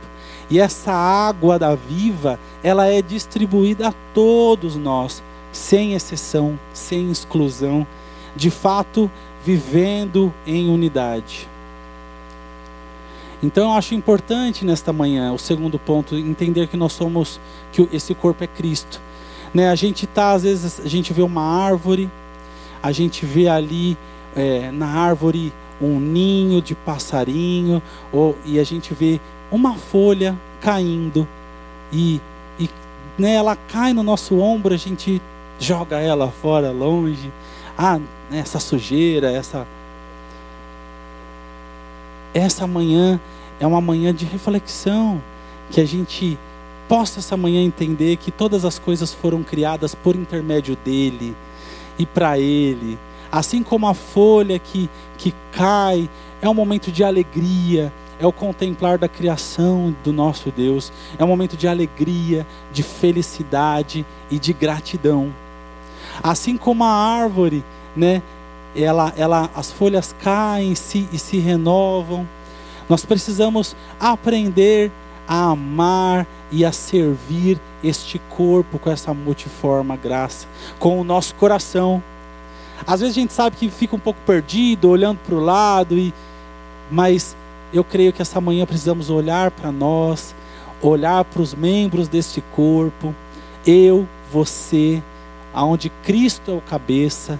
E 0.49 0.59
essa 0.59 0.91
água 0.91 1.57
da 1.57 1.73
viva, 1.73 2.39
ela 2.63 2.87
é 2.87 3.01
distribuída 3.01 3.89
a 3.89 3.93
todos 4.13 4.75
nós, 4.75 5.23
sem 5.51 5.93
exceção, 5.93 6.59
sem 6.73 7.09
exclusão, 7.09 7.85
de 8.35 8.51
fato, 8.51 9.09
vivendo 9.43 10.33
em 10.45 10.69
unidade. 10.69 11.47
Então 13.41 13.69
eu 13.69 13.77
acho 13.77 13.93
importante 13.93 14.65
nesta 14.65 14.91
manhã, 14.91 15.31
o 15.31 15.37
segundo 15.37 15.77
ponto, 15.77 16.15
entender 16.15 16.67
que 16.67 16.77
nós 16.77 16.93
somos, 16.93 17.39
que 17.71 17.87
esse 17.91 18.13
corpo 18.13 18.43
é 18.43 18.47
Cristo. 18.47 19.01
Né? 19.53 19.69
A 19.69 19.75
gente 19.75 20.07
tá, 20.07 20.31
às 20.31 20.43
vezes, 20.43 20.81
a 20.83 20.87
gente 20.87 21.13
vê 21.13 21.21
uma 21.21 21.41
árvore, 21.41 22.09
a 22.85 22.91
gente 22.91 23.25
vê 23.25 23.47
ali 23.47 23.97
é, 24.35 24.69
na 24.69 24.85
árvore 24.85 25.51
um 25.81 25.99
ninho 25.99 26.61
de 26.61 26.75
passarinho, 26.75 27.81
ou, 28.13 28.37
e 28.45 28.59
a 28.59 28.63
gente 28.63 28.93
vê 28.93 29.19
uma 29.51 29.73
folha 29.73 30.37
caindo, 30.61 31.27
e, 31.91 32.21
e 32.59 32.69
né, 33.17 33.33
ela 33.33 33.55
cai 33.55 33.91
no 33.91 34.03
nosso 34.03 34.37
ombro, 34.37 34.71
a 34.71 34.77
gente 34.77 35.19
joga 35.59 35.99
ela 35.99 36.29
fora, 36.29 36.69
longe. 36.69 37.33
Ah, 37.75 37.99
essa 38.31 38.59
sujeira, 38.59 39.31
essa. 39.31 39.65
Essa 42.35 42.67
manhã 42.67 43.19
é 43.59 43.65
uma 43.65 43.81
manhã 43.81 44.13
de 44.13 44.25
reflexão, 44.25 45.19
que 45.71 45.81
a 45.81 45.85
gente 45.85 46.37
possa 46.87 47.17
essa 47.17 47.35
manhã 47.35 47.63
entender 47.63 48.17
que 48.17 48.29
todas 48.29 48.63
as 48.63 48.77
coisas 48.77 49.11
foram 49.11 49.41
criadas 49.41 49.95
por 49.95 50.15
intermédio 50.15 50.77
dele 50.85 51.35
e 51.97 52.05
para 52.05 52.39
ele. 52.39 52.97
Assim 53.31 53.63
como 53.63 53.87
a 53.87 53.93
folha 53.93 54.57
que, 54.59 54.89
que 55.17 55.33
cai, 55.51 56.09
é 56.41 56.49
um 56.49 56.53
momento 56.53 56.91
de 56.91 57.03
alegria, 57.03 57.91
é 58.19 58.25
o 58.25 58.31
contemplar 58.31 58.97
da 58.97 59.07
criação 59.07 59.95
do 60.03 60.13
nosso 60.13 60.51
Deus, 60.51 60.91
é 61.17 61.23
um 61.23 61.27
momento 61.27 61.57
de 61.57 61.67
alegria, 61.67 62.47
de 62.71 62.81
felicidade 62.81 64.05
e 64.31 64.39
de 64.39 64.53
gratidão. 64.53 65.33
Assim 66.23 66.55
como 66.55 66.83
a 66.83 66.91
árvore, 66.91 67.63
né, 67.95 68.21
ela, 68.75 69.13
ela, 69.17 69.49
as 69.55 69.71
folhas 69.71 70.15
caem 70.21 70.75
se, 70.75 71.07
e 71.11 71.17
se 71.17 71.37
renovam, 71.37 72.27
nós 72.87 73.05
precisamos 73.05 73.75
aprender 73.99 74.91
a 75.27 75.49
amar 75.49 76.27
e 76.51 76.63
a 76.63 76.71
servir 76.71 77.59
este 77.83 78.19
corpo 78.29 78.79
com 78.79 78.89
essa 78.89 79.13
multiforme 79.13 79.95
graça, 79.97 80.47
com 80.79 80.99
o 80.99 81.03
nosso 81.03 81.35
coração. 81.35 82.01
Às 82.85 83.01
vezes 83.01 83.17
a 83.17 83.19
gente 83.19 83.33
sabe 83.33 83.55
que 83.55 83.69
fica 83.69 83.95
um 83.95 83.99
pouco 83.99 84.19
perdido, 84.25 84.89
olhando 84.89 85.19
para 85.25 85.35
o 85.35 85.39
lado, 85.39 85.97
e, 85.97 86.13
mas 86.91 87.35
eu 87.73 87.83
creio 87.83 88.13
que 88.13 88.21
essa 88.21 88.39
manhã 88.39 88.65
precisamos 88.65 89.09
olhar 89.09 89.51
para 89.51 89.71
nós, 89.71 90.35
olhar 90.81 91.23
para 91.25 91.41
os 91.41 91.53
membros 91.53 92.07
deste 92.07 92.41
corpo, 92.55 93.13
eu, 93.65 94.07
você, 94.31 95.01
aonde 95.53 95.89
Cristo 96.03 96.51
é 96.51 96.53
o 96.53 96.61
cabeça 96.61 97.39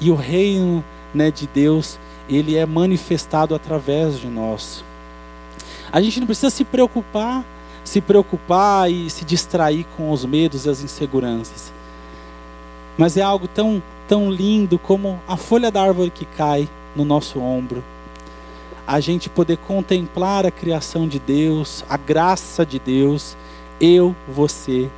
e 0.00 0.10
o 0.10 0.14
reino 0.14 0.84
né, 1.14 1.30
de 1.30 1.46
Deus 1.46 1.98
ele 2.28 2.56
é 2.56 2.64
manifestado 2.64 3.54
através 3.54 4.18
de 4.18 4.28
nós. 4.28 4.84
A 5.92 6.00
gente 6.00 6.20
não 6.20 6.26
precisa 6.26 6.50
se 6.50 6.64
preocupar, 6.64 7.44
se 7.90 8.00
preocupar 8.00 8.88
e 8.88 9.10
se 9.10 9.24
distrair 9.24 9.84
com 9.96 10.12
os 10.12 10.24
medos 10.24 10.64
e 10.64 10.70
as 10.70 10.80
inseguranças. 10.80 11.72
Mas 12.96 13.16
é 13.16 13.20
algo 13.20 13.48
tão, 13.48 13.82
tão 14.06 14.30
lindo 14.30 14.78
como 14.78 15.20
a 15.26 15.36
folha 15.36 15.72
da 15.72 15.82
árvore 15.82 16.08
que 16.08 16.24
cai 16.24 16.68
no 16.94 17.04
nosso 17.04 17.40
ombro. 17.40 17.82
A 18.86 19.00
gente 19.00 19.28
poder 19.28 19.56
contemplar 19.56 20.46
a 20.46 20.52
criação 20.52 21.08
de 21.08 21.18
Deus, 21.18 21.84
a 21.88 21.96
graça 21.96 22.64
de 22.64 22.78
Deus, 22.78 23.36
eu, 23.80 24.14
você. 24.28 24.88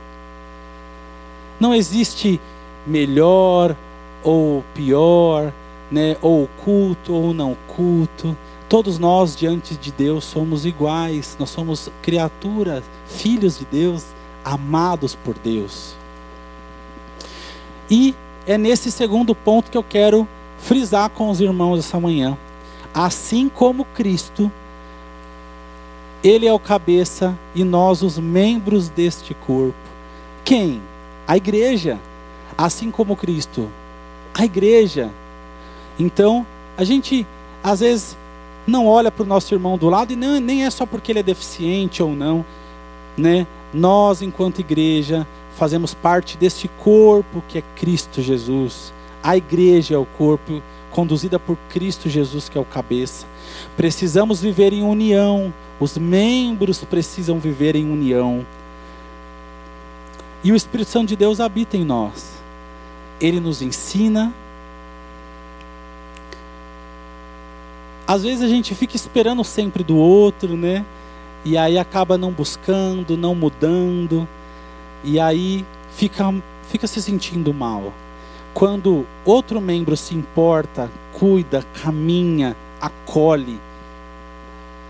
Não 1.59 1.75
existe 1.75 2.39
melhor 2.87 3.75
ou 4.23 4.63
pior, 4.75 5.51
né, 5.91 6.19
ou 6.21 6.47
culto 6.63 7.15
ou 7.15 7.33
não 7.33 7.57
culto. 7.75 8.37
Todos 8.73 8.99
nós 8.99 9.37
diante 9.37 9.75
de 9.75 9.93
Deus 9.93 10.25
somos 10.25 10.65
iguais, 10.65 11.37
nós 11.39 11.51
somos 11.51 11.91
criaturas, 12.01 12.83
filhos 13.05 13.59
de 13.59 13.67
Deus, 13.67 14.07
amados 14.43 15.15
por 15.15 15.35
Deus. 15.35 15.95
E 17.91 18.15
é 18.47 18.57
nesse 18.57 18.91
segundo 18.91 19.35
ponto 19.35 19.71
que 19.71 19.77
eu 19.77 19.83
quero 19.85 20.27
frisar 20.57 21.11
com 21.11 21.29
os 21.29 21.39
irmãos 21.39 21.81
essa 21.81 22.01
manhã. 22.01 22.39
Assim 22.95 23.47
como 23.47 23.85
Cristo, 23.85 24.51
Ele 26.25 26.47
é 26.47 26.53
o 26.55 26.59
cabeça 26.59 27.39
e 27.55 27.65
nós 27.65 28.01
os 28.01 28.19
membros 28.19 28.89
deste 28.89 29.35
corpo. 29.35 29.77
Quem? 30.43 30.81
A 31.29 31.37
igreja. 31.37 31.99
Assim 32.57 32.91
como 32.91 33.17
Cristo, 33.17 33.71
a 34.33 34.47
igreja 34.47 35.11
então, 35.99 36.47
a 36.75 36.85
gente 36.85 37.27
às 37.63 37.81
vezes 37.81 38.17
não 38.67 38.87
olha 38.87 39.11
para 39.11 39.23
o 39.23 39.27
nosso 39.27 39.55
irmão 39.55 39.77
do 39.77 39.89
lado 39.89 40.13
e 40.13 40.17
não, 40.17 40.39
nem 40.41 40.65
é 40.65 40.71
só 40.71 40.87
porque 40.87 41.13
ele 41.13 41.19
é 41.19 41.23
deficiente 41.23 42.03
ou 42.03 42.15
não, 42.15 42.45
né? 43.17 43.47
Nós, 43.73 44.23
enquanto 44.23 44.61
igreja, 44.61 45.27
fazemos 45.55 45.95
parte 45.95 46.37
deste 46.37 46.69
corpo 46.69 47.43
que 47.49 47.59
é 47.59 47.63
Cristo 47.77 48.21
Jesus. 48.21 48.93
A 49.23 49.37
igreja 49.37 49.95
é 49.95 49.99
o 49.99 50.05
corpo 50.05 50.63
conduzida 50.91 51.39
por 51.39 51.57
Cristo 51.71 52.09
Jesus, 52.09 52.49
que 52.49 52.59
é 52.59 52.61
o 52.61 52.65
cabeça. 52.65 53.27
Precisamos 53.77 54.41
viver 54.41 54.73
em 54.73 54.83
união, 54.83 55.53
os 55.81 55.97
membros 55.97 56.85
precisam 56.85 57.39
viver 57.39 57.75
em 57.75 57.91
união. 57.91 58.47
E 60.45 60.53
o 60.53 60.57
Espírito 60.57 60.91
Santo 60.91 61.09
de 61.09 61.17
Deus 61.17 61.41
habita 61.41 61.77
em 61.77 61.85
nós. 61.85 62.33
Ele 63.21 63.41
nos 63.41 63.63
ensina, 63.63 64.35
às 68.07 68.23
vezes 68.23 68.43
a 68.43 68.49
gente 68.49 68.75
fica 68.75 68.97
esperando 68.97 69.43
sempre 69.45 69.83
do 69.83 69.97
outro, 69.97 70.57
né? 70.57 70.85
E 71.45 71.57
aí 71.57 71.79
acaba 71.79 72.17
não 72.17 72.31
buscando, 72.31 73.17
não 73.17 73.35
mudando, 73.35 74.29
e 75.03 75.19
aí 75.19 75.65
fica, 75.91 76.33
fica 76.69 76.87
se 76.87 77.03
sentindo 77.03 77.53
mal. 77.53 77.93
Quando 78.55 79.07
outro 79.25 79.61
membro 79.61 79.97
se 79.97 80.15
importa, 80.15 80.91
cuida, 81.13 81.65
caminha, 81.83 82.57
acolhe, 82.81 83.59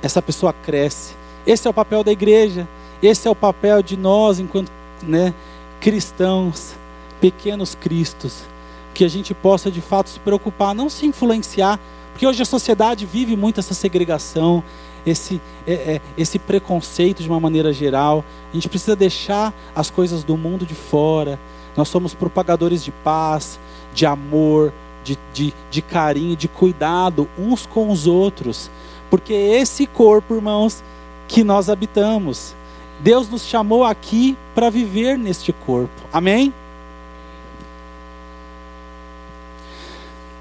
essa 0.03 0.21
pessoa 0.21 0.53
cresce. 0.53 1.15
Esse 1.47 1.67
é 1.67 1.71
o 1.71 1.75
papel 1.75 2.05
da 2.05 2.13
igreja, 2.13 2.69
esse 3.03 3.27
é 3.27 3.31
o 3.31 3.35
papel 3.35 3.83
de 3.83 3.97
nós, 3.97 4.39
enquanto 4.39 4.71
né, 5.03 5.33
cristãos, 5.81 6.75
pequenos 7.21 7.75
cristos, 7.75 8.45
que 8.93 9.05
a 9.05 9.09
gente 9.09 9.35
possa 9.35 9.71
de 9.71 9.81
fato 9.81 10.11
se 10.11 10.21
preocupar, 10.21 10.75
não 10.75 10.89
se 10.89 11.07
influenciar, 11.07 11.79
porque 12.13 12.27
hoje 12.27 12.43
a 12.43 12.47
sociedade 12.47 13.07
vive 13.07 13.37
muito 13.37 13.59
essa 13.59 13.75
segregação, 13.75 14.63
esse, 15.05 15.41
é, 15.67 15.73
é, 15.73 16.01
esse 16.17 16.39
preconceito 16.39 17.23
de 17.23 17.29
uma 17.29 17.41
maneira 17.41 17.73
geral. 17.73 18.25
A 18.51 18.55
gente 18.55 18.69
precisa 18.69 18.95
deixar 18.95 19.53
as 19.75 19.91
coisas 19.91 20.23
do 20.23 20.37
mundo 20.37 20.67
de 20.67 20.75
fora. 20.75 21.41
Nós 21.77 21.89
somos 21.89 22.15
propagadores 22.15 22.85
de 22.85 22.93
paz, 22.93 23.59
de 23.95 24.05
amor, 24.05 24.73
de, 25.03 25.19
de, 25.33 25.55
de 25.71 25.83
carinho, 25.83 26.37
de 26.37 26.49
cuidado 26.49 27.29
uns 27.39 27.67
com 27.67 27.91
os 27.91 28.07
outros. 28.07 28.71
Porque 29.11 29.33
é 29.33 29.61
esse 29.61 29.87
corpo, 29.87 30.35
irmãos, 30.35 30.85
que 31.27 31.43
nós 31.43 31.69
habitamos. 31.69 32.55
Deus 33.01 33.29
nos 33.29 33.43
chamou 33.45 33.85
aqui 33.85 34.37
para 34.55 34.71
viver 34.71 35.19
neste 35.19 35.53
corpo. 35.53 36.03
Amém? 36.13 36.53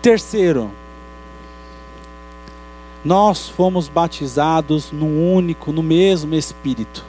Terceiro, 0.02 0.72
nós 3.06 3.48
fomos 3.48 3.88
batizados 3.88 4.92
no 4.92 5.06
único, 5.06 5.72
no 5.72 5.84
mesmo 5.84 6.34
Espírito. 6.34 7.06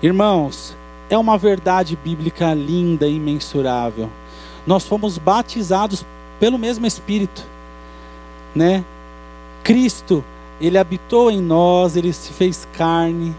Irmãos, 0.00 0.76
é 1.10 1.18
uma 1.18 1.36
verdade 1.36 1.96
bíblica 1.96 2.54
linda 2.54 3.08
e 3.08 3.16
imensurável. 3.16 4.08
Nós 4.64 4.84
fomos 4.84 5.18
batizados 5.18 6.06
pelo 6.38 6.58
mesmo 6.58 6.86
Espírito, 6.86 7.44
né? 8.54 8.84
Cristo, 9.64 10.24
ele 10.60 10.78
habitou 10.78 11.28
em 11.28 11.40
nós, 11.40 11.96
ele 11.96 12.12
se 12.12 12.32
fez 12.32 12.68
carne. 12.72 13.34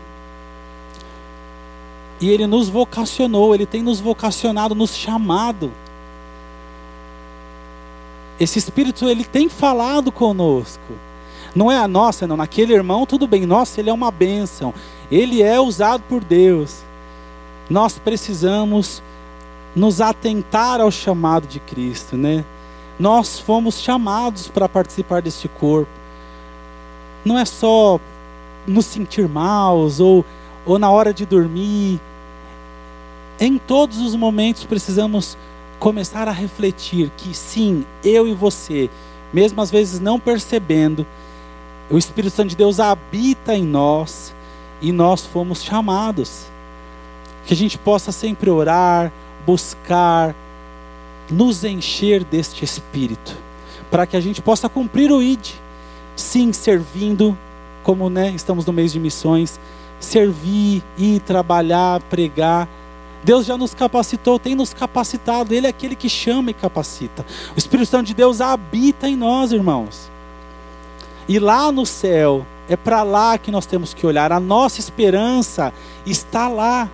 E 2.19 2.29
ele 2.29 2.45
nos 2.45 2.67
vocacionou, 2.67 3.55
ele 3.55 3.65
tem 3.65 3.81
nos 3.81 4.01
vocacionado, 4.01 4.75
nos 4.75 4.93
chamado. 4.93 5.71
Esse 8.39 8.57
Espírito, 8.59 9.09
ele 9.09 9.23
tem 9.23 9.49
falado 9.49 10.11
conosco. 10.11 10.93
Não 11.55 11.71
é 11.71 11.77
a 11.77 11.87
nossa, 11.87 12.25
não. 12.25 12.37
Naquele 12.37 12.73
irmão, 12.73 13.05
tudo 13.05 13.27
bem. 13.27 13.45
Nossa, 13.45 13.79
ele 13.81 13.89
é 13.89 13.93
uma 13.93 14.11
bênção. 14.11 14.73
Ele 15.11 15.41
é 15.41 15.59
usado 15.59 16.03
por 16.07 16.23
Deus. 16.23 16.83
Nós 17.69 17.99
precisamos 17.99 19.01
nos 19.75 20.01
atentar 20.01 20.81
ao 20.81 20.91
chamado 20.91 21.47
de 21.47 21.59
Cristo, 21.59 22.15
né? 22.17 22.45
Nós 22.99 23.39
fomos 23.39 23.79
chamados 23.79 24.47
para 24.47 24.67
participar 24.67 25.21
deste 25.21 25.47
corpo. 25.47 25.91
Não 27.23 27.37
é 27.37 27.45
só 27.45 27.99
nos 28.65 28.85
sentir 28.85 29.27
maus 29.27 29.99
ou, 29.99 30.25
ou 30.65 30.79
na 30.79 30.89
hora 30.89 31.13
de 31.13 31.25
dormir. 31.25 31.99
Em 33.39 33.57
todos 33.57 33.99
os 33.99 34.15
momentos 34.15 34.63
precisamos 34.65 35.37
começar 35.79 36.27
a 36.27 36.31
refletir 36.31 37.09
que 37.15 37.33
sim, 37.33 37.85
eu 38.03 38.27
e 38.27 38.33
você, 38.33 38.89
mesmo 39.31 39.61
às 39.61 39.71
vezes 39.71 39.99
não 39.99 40.19
percebendo, 40.19 41.07
o 41.89 41.97
Espírito 41.97 42.35
Santo 42.35 42.49
de 42.49 42.57
Deus 42.57 42.79
habita 42.79 43.55
em 43.55 43.63
nós 43.63 44.35
e 44.81 44.91
nós 44.91 45.25
fomos 45.25 45.63
chamados. 45.63 46.45
Que 47.45 47.53
a 47.53 47.57
gente 47.57 47.77
possa 47.77 48.11
sempre 48.11 48.49
orar, 48.49 49.11
buscar, 49.45 50.35
nos 51.31 51.63
encher 51.63 52.23
deste 52.23 52.63
Espírito, 52.63 53.35
para 53.89 54.05
que 54.05 54.15
a 54.15 54.21
gente 54.21 54.41
possa 54.41 54.69
cumprir 54.69 55.11
o 55.11 55.21
ID, 55.21 55.47
sim, 56.15 56.53
servindo, 56.53 57.35
como 57.81 58.09
né, 58.09 58.31
estamos 58.31 58.65
no 58.65 58.73
mês 58.73 58.91
de 58.91 58.99
missões, 58.99 59.59
servir, 59.99 60.83
ir 60.97 61.19
trabalhar, 61.21 62.01
pregar. 62.03 62.67
Deus 63.23 63.45
já 63.45 63.57
nos 63.57 63.73
capacitou, 63.73 64.39
tem 64.39 64.55
nos 64.55 64.73
capacitado, 64.73 65.53
Ele 65.53 65.67
é 65.67 65.69
aquele 65.69 65.95
que 65.95 66.09
chama 66.09 66.51
e 66.51 66.53
capacita. 66.53 67.25
O 67.55 67.59
Espírito 67.59 67.89
Santo 67.89 68.07
de 68.07 68.13
Deus 68.13 68.41
habita 68.41 69.07
em 69.07 69.15
nós, 69.15 69.51
irmãos. 69.51 70.09
E 71.27 71.37
lá 71.37 71.71
no 71.71 71.85
céu, 71.85 72.45
é 72.67 72.77
para 72.77 73.03
lá 73.03 73.37
que 73.37 73.51
nós 73.51 73.65
temos 73.65 73.93
que 73.93 74.05
olhar. 74.05 74.31
A 74.31 74.39
nossa 74.39 74.79
esperança 74.79 75.73
está 76.05 76.47
lá. 76.47 76.89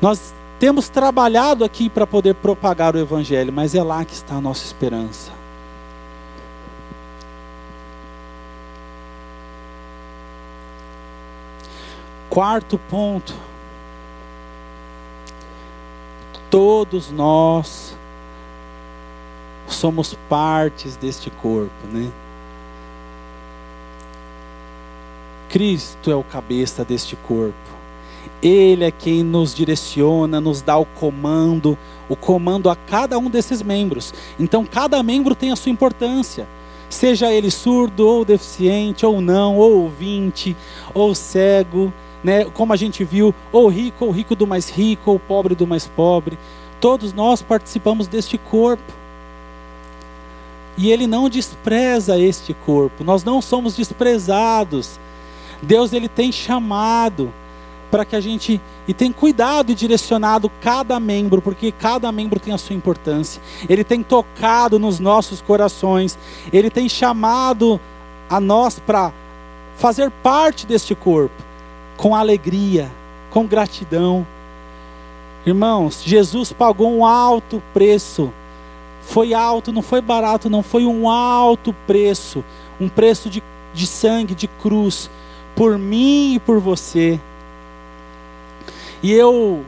Nós 0.00 0.34
temos 0.58 0.88
trabalhado 0.88 1.64
aqui 1.64 1.88
para 1.88 2.06
poder 2.06 2.34
propagar 2.34 2.94
o 2.94 2.98
Evangelho, 2.98 3.52
mas 3.52 3.74
é 3.74 3.82
lá 3.82 4.04
que 4.04 4.14
está 4.14 4.34
a 4.34 4.40
nossa 4.40 4.64
esperança. 4.64 5.32
Quarto 12.28 12.78
ponto. 12.90 13.47
Todos 16.50 17.10
nós 17.10 17.96
somos 19.66 20.14
partes 20.28 20.96
deste 20.96 21.30
corpo, 21.30 21.86
né? 21.92 22.10
Cristo 25.48 26.10
é 26.10 26.14
o 26.14 26.22
cabeça 26.22 26.84
deste 26.84 27.16
corpo. 27.16 27.56
Ele 28.42 28.84
é 28.84 28.90
quem 28.90 29.22
nos 29.22 29.54
direciona, 29.54 30.40
nos 30.40 30.62
dá 30.62 30.76
o 30.76 30.84
comando, 30.84 31.76
o 32.08 32.14
comando 32.14 32.70
a 32.70 32.76
cada 32.76 33.18
um 33.18 33.28
desses 33.28 33.62
membros. 33.62 34.14
Então, 34.38 34.64
cada 34.64 35.02
membro 35.02 35.34
tem 35.34 35.50
a 35.50 35.56
sua 35.56 35.72
importância. 35.72 36.46
Seja 36.88 37.32
ele 37.32 37.50
surdo 37.50 38.06
ou 38.06 38.24
deficiente, 38.24 39.04
ou 39.04 39.20
não, 39.20 39.56
ou 39.56 39.82
ouvinte, 39.82 40.56
ou 40.94 41.14
cego, 41.14 41.92
né? 42.22 42.44
como 42.46 42.72
a 42.72 42.76
gente 42.76 43.04
viu, 43.04 43.34
ou 43.52 43.68
rico, 43.68 44.04
ou 44.04 44.10
rico 44.10 44.34
do 44.34 44.46
mais 44.46 44.68
rico, 44.70 45.10
ou 45.10 45.18
pobre 45.18 45.54
do 45.54 45.66
mais 45.66 45.86
pobre. 45.86 46.38
Todos 46.80 47.12
nós 47.12 47.42
participamos 47.42 48.06
deste 48.06 48.38
corpo. 48.38 48.92
E 50.76 50.92
ele 50.92 51.06
não 51.08 51.28
despreza 51.28 52.18
este 52.18 52.54
corpo, 52.54 53.02
nós 53.02 53.24
não 53.24 53.42
somos 53.42 53.74
desprezados 53.74 55.00
Deus 55.62 55.92
ele 55.92 56.08
tem 56.08 56.30
chamado 56.30 57.32
para 57.90 58.04
que 58.04 58.14
a 58.14 58.20
gente 58.20 58.60
e 58.86 58.92
tem 58.92 59.10
cuidado 59.10 59.72
e 59.72 59.74
direcionado 59.74 60.50
cada 60.60 61.00
membro, 61.00 61.40
porque 61.40 61.72
cada 61.72 62.10
membro 62.12 62.38
tem 62.38 62.52
a 62.52 62.58
sua 62.58 62.76
importância. 62.76 63.40
Ele 63.68 63.82
tem 63.82 64.02
tocado 64.02 64.78
nos 64.78 64.98
nossos 64.98 65.40
corações, 65.40 66.18
ele 66.52 66.70
tem 66.70 66.88
chamado 66.88 67.80
a 68.28 68.38
nós 68.40 68.78
para 68.78 69.12
fazer 69.74 70.10
parte 70.10 70.66
deste 70.66 70.94
corpo 70.94 71.47
com 71.98 72.14
alegria, 72.14 72.90
com 73.28 73.46
gratidão. 73.46 74.26
Irmãos, 75.44 76.02
Jesus 76.02 76.52
pagou 76.52 76.90
um 76.90 77.04
alto 77.04 77.62
preço. 77.74 78.32
Foi 79.02 79.34
alto, 79.34 79.72
não 79.72 79.82
foi 79.82 80.00
barato, 80.00 80.48
não 80.48 80.62
foi 80.62 80.86
um 80.86 81.10
alto 81.10 81.74
preço, 81.86 82.44
um 82.80 82.88
preço 82.88 83.28
de, 83.28 83.42
de 83.74 83.86
sangue, 83.86 84.34
de 84.34 84.46
cruz, 84.46 85.10
por 85.56 85.76
mim 85.76 86.34
e 86.34 86.38
por 86.38 86.60
você. 86.60 87.18
E 89.02 89.12
eu 89.12 89.64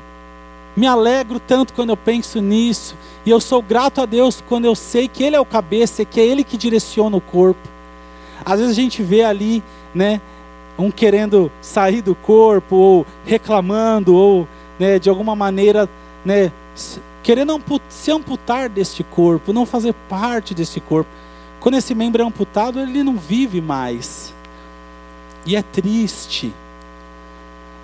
me 0.76 0.86
alegro 0.86 1.40
tanto 1.40 1.72
quando 1.72 1.90
eu 1.90 1.96
penso 1.96 2.40
nisso, 2.40 2.96
e 3.24 3.30
eu 3.30 3.40
sou 3.40 3.62
grato 3.62 4.00
a 4.00 4.06
Deus 4.06 4.42
quando 4.46 4.66
eu 4.66 4.74
sei 4.74 5.08
que 5.08 5.24
Ele 5.24 5.36
é 5.36 5.40
o 5.40 5.44
cabeça, 5.44 6.04
que 6.04 6.20
é 6.20 6.24
Ele 6.26 6.44
que 6.44 6.56
direciona 6.56 7.16
o 7.16 7.20
corpo. 7.20 7.68
Às 8.44 8.60
vezes 8.60 8.78
a 8.78 8.80
gente 8.80 9.02
vê 9.02 9.24
ali, 9.24 9.64
né, 9.94 10.20
um 10.80 10.90
querendo 10.90 11.50
sair 11.60 12.02
do 12.02 12.14
corpo, 12.14 12.76
ou 12.76 13.06
reclamando, 13.24 14.14
ou 14.14 14.48
né, 14.78 14.98
de 14.98 15.08
alguma 15.08 15.36
maneira, 15.36 15.88
né, 16.24 16.50
querendo 17.22 17.60
se 17.88 18.10
amputar 18.10 18.68
deste 18.68 19.04
corpo, 19.04 19.52
não 19.52 19.66
fazer 19.66 19.94
parte 20.08 20.54
desse 20.54 20.80
corpo. 20.80 21.10
Quando 21.60 21.76
esse 21.76 21.94
membro 21.94 22.22
é 22.22 22.24
amputado, 22.24 22.80
ele 22.80 23.02
não 23.02 23.16
vive 23.16 23.60
mais. 23.60 24.34
E 25.44 25.54
é 25.56 25.62
triste. 25.62 26.52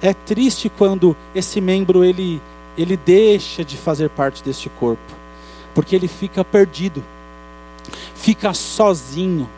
É 0.00 0.14
triste 0.14 0.68
quando 0.68 1.16
esse 1.35 1.61
membro 1.61 2.04
ele 2.04 2.40
ele 2.76 2.96
deixa 2.96 3.64
de 3.64 3.76
fazer 3.76 4.11
parte 4.11 4.44
deste 4.44 4.68
corpo, 4.68 5.14
porque 5.74 5.96
ele 5.96 6.09
fica 6.09 6.44
perdido. 6.44 7.02
Fica 8.14 8.52
sozinho. 8.52 9.48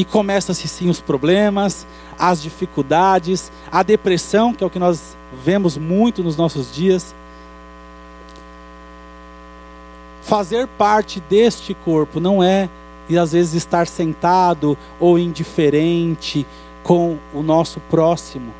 E 0.00 0.04
começa-se 0.06 0.66
sim 0.66 0.88
os 0.88 0.98
problemas, 0.98 1.86
as 2.18 2.40
dificuldades, 2.40 3.52
a 3.70 3.82
depressão, 3.82 4.54
que 4.54 4.64
é 4.64 4.66
o 4.66 4.70
que 4.70 4.78
nós 4.78 5.14
vemos 5.44 5.76
muito 5.76 6.22
nos 6.22 6.38
nossos 6.38 6.74
dias. 6.74 7.14
Fazer 10.22 10.66
parte 10.66 11.20
deste 11.28 11.74
corpo 11.74 12.18
não 12.18 12.42
é 12.42 12.70
e 13.10 13.18
às 13.18 13.32
vezes 13.32 13.52
estar 13.52 13.86
sentado 13.86 14.74
ou 14.98 15.18
indiferente 15.18 16.46
com 16.82 17.18
o 17.34 17.42
nosso 17.42 17.78
próximo. 17.80 18.54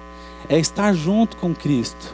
É 0.46 0.59
estar 0.59 0.92
junto 0.92 1.38
com 1.38 1.55
Cristo. 1.55 2.12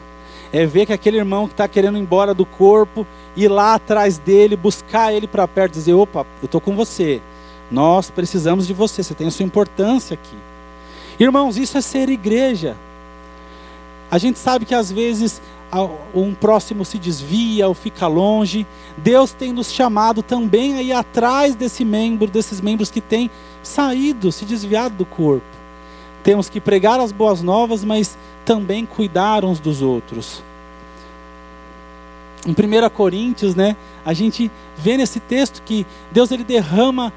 É 0.52 0.64
ver 0.64 0.86
que 0.86 0.92
aquele 0.92 1.16
irmão 1.16 1.48
que 1.48 1.54
está 1.54 1.66
querendo 1.66 1.98
ir 1.98 2.00
embora 2.00 2.32
do 2.32 2.46
corpo, 2.46 3.04
ir 3.36 3.48
lá 3.48 3.74
atrás 3.74 4.18
dele, 4.18 4.54
buscar 4.54 5.12
ele 5.12 5.26
para 5.26 5.48
perto, 5.48 5.72
dizer: 5.72 5.94
opa, 5.94 6.24
eu 6.40 6.46
estou 6.46 6.60
com 6.60 6.76
você. 6.76 7.20
Nós 7.70 8.11
precisamos 8.11 8.66
de 8.66 8.72
você, 8.72 9.02
você 9.02 9.14
tem 9.14 9.26
a 9.26 9.31
sua 9.31 9.44
importância 9.44 10.14
aqui. 10.14 10.37
Irmãos, 11.18 11.57
isso 11.57 11.76
é 11.76 11.81
ser 11.81 12.09
igreja. 12.09 12.76
A 14.11 14.18
gente 14.18 14.38
sabe 14.38 14.64
que 14.64 14.74
às 14.74 14.92
vezes 14.92 15.40
um 16.14 16.35
próximo 16.35 16.85
se 16.85 16.98
desvia 16.98 17.66
ou 17.66 17.74
fica 17.74 18.07
longe. 18.07 18.66
Deus 18.96 19.33
tem 19.33 19.52
nos 19.52 19.72
chamado 19.72 20.22
também 20.22 20.74
a 20.74 20.83
ir 20.83 20.92
atrás 20.92 21.55
desse 21.55 21.85
membro, 21.85 22.29
desses 22.29 22.61
membros 22.61 22.90
que 22.90 23.00
têm 23.00 23.31
saído, 23.62 24.31
se 24.31 24.44
desviado 24.44 24.94
do 24.94 25.05
corpo. 25.05 25.44
Temos 26.22 26.48
que 26.48 26.61
pregar 26.61 27.00
as 27.00 27.12
boas 27.12 27.42
novas, 27.42 27.85
mas 27.85 28.16
também 28.44 28.87
cuidar 28.87 29.44
uns 29.44 29.59
dos 29.59 29.83
outros. 29.83 30.42
Em 32.46 32.52
1 32.52 32.88
Coríntios, 32.90 33.57
né, 33.57 33.76
a 34.05 34.12
gente 34.12 34.50
vê 34.76 34.96
nesse 34.96 35.18
texto 35.18 35.62
que 35.64 35.85
Deus 36.12 36.31
ele 36.31 36.44
derrama 36.44 37.12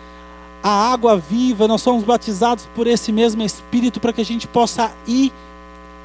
a 0.62 0.92
água 0.92 1.18
viva, 1.18 1.68
nós 1.68 1.82
somos 1.82 2.04
batizados 2.04 2.68
por 2.76 2.88
esse 2.88 3.12
mesmo 3.12 3.42
Espírito 3.42 4.00
para 4.00 4.12
que 4.12 4.22
a 4.22 4.26
gente 4.26 4.48
possa 4.48 4.92
ir 5.08 5.32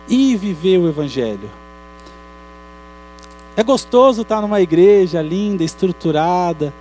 e 0.08 0.36
viver 0.36 0.78
o 0.78 0.88
Evangelho. 0.88 1.50
É 3.56 3.62
gostoso 3.62 4.22
estar 4.22 4.40
numa 4.40 4.60
igreja 4.60 5.22
linda, 5.22 5.62
estruturada, 5.62 6.72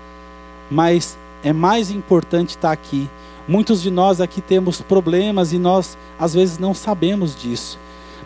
mas 0.69 1.17
é 1.43 1.53
mais 1.53 1.91
importante 1.91 2.51
estar 2.51 2.71
aqui. 2.71 3.09
Muitos 3.47 3.81
de 3.81 3.91
nós 3.91 4.21
aqui 4.21 4.41
temos 4.41 4.81
problemas 4.81 5.53
e 5.53 5.59
nós 5.59 5.97
às 6.17 6.33
vezes 6.33 6.57
não 6.57 6.73
sabemos 6.73 7.36
disso. 7.36 7.77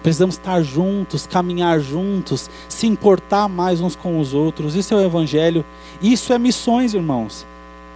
Precisamos 0.03 0.36
estar 0.36 0.62
juntos, 0.62 1.27
caminhar 1.27 1.79
juntos, 1.79 2.49
se 2.69 2.88
importar 2.88 3.49
mais 3.49 3.81
uns 3.81 3.95
com 3.95 4.19
os 4.19 4.33
outros. 4.33 4.75
Isso 4.75 4.93
é 4.93 4.97
o 4.97 5.01
Evangelho. 5.01 5.65
Isso 6.01 6.31
é 6.31 6.38
missões, 6.38 6.93
irmãos. 6.93 7.45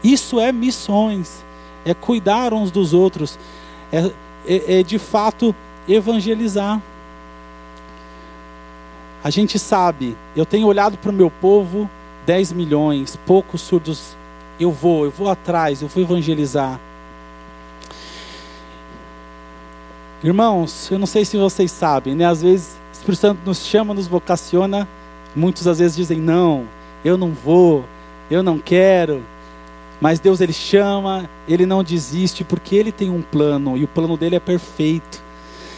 Isso 0.03 0.39
é 0.39 0.51
missões. 0.51 1.43
É 1.85 1.93
cuidar 1.93 2.53
uns 2.53 2.71
dos 2.71 2.93
outros. 2.93 3.37
É, 3.91 4.11
é, 4.45 4.79
é 4.79 4.83
de 4.83 4.97
fato 4.97 5.55
evangelizar. 5.87 6.81
A 9.23 9.29
gente 9.29 9.59
sabe, 9.59 10.17
eu 10.35 10.45
tenho 10.45 10.65
olhado 10.65 10.97
para 10.97 11.11
o 11.11 11.13
meu 11.13 11.29
povo, 11.29 11.87
10 12.25 12.53
milhões, 12.53 13.15
poucos 13.25 13.61
surdos. 13.61 14.15
Eu 14.59 14.71
vou, 14.71 15.05
eu 15.05 15.11
vou 15.11 15.29
atrás, 15.29 15.81
eu 15.81 15.87
vou 15.87 16.01
evangelizar. 16.01 16.79
Irmãos, 20.23 20.89
eu 20.91 20.99
não 20.99 21.07
sei 21.07 21.25
se 21.25 21.37
vocês 21.37 21.71
sabem, 21.71 22.15
né? 22.15 22.25
Às 22.25 22.41
vezes 22.41 22.79
o 22.91 22.93
Espírito 22.93 23.19
Santo 23.19 23.39
nos 23.45 23.65
chama, 23.65 23.93
nos 23.93 24.07
vocaciona. 24.07 24.87
Muitos 25.35 25.67
às 25.67 25.79
vezes 25.79 25.95
dizem: 25.95 26.19
Não, 26.19 26.65
eu 27.03 27.17
não 27.17 27.31
vou, 27.31 27.85
eu 28.29 28.43
não 28.43 28.59
quero. 28.59 29.23
Mas 30.01 30.19
Deus 30.19 30.41
ele 30.41 30.51
chama, 30.51 31.29
ele 31.47 31.65
não 31.65 31.83
desiste, 31.83 32.43
porque 32.43 32.75
ele 32.75 32.91
tem 32.91 33.09
um 33.09 33.21
plano 33.21 33.77
e 33.77 33.85
o 33.85 33.87
plano 33.87 34.17
dele 34.17 34.35
é 34.35 34.39
perfeito. 34.39 35.23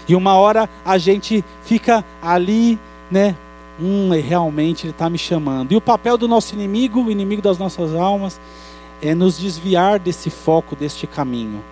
E 0.08 0.16
uma 0.16 0.36
hora 0.36 0.68
a 0.84 0.98
gente 0.98 1.46
fica 1.62 2.04
ali 2.22 2.80
né? 3.14 3.36
Hum, 3.80 4.10
realmente 4.10 4.86
ele 4.86 4.92
está 4.92 5.10
me 5.10 5.18
chamando. 5.18 5.72
E 5.72 5.76
o 5.76 5.82
papel 5.82 6.18
do 6.18 6.28
nosso 6.28 6.56
inimigo, 6.56 7.04
o 7.04 7.12
inimigo 7.12 7.42
das 7.42 7.60
nossas 7.60 7.94
almas, 7.94 8.42
é 9.02 9.14
nos 9.14 9.38
desviar 9.38 10.00
desse 10.00 10.30
foco, 10.30 10.76
deste 10.76 11.06
caminho. 11.06 11.64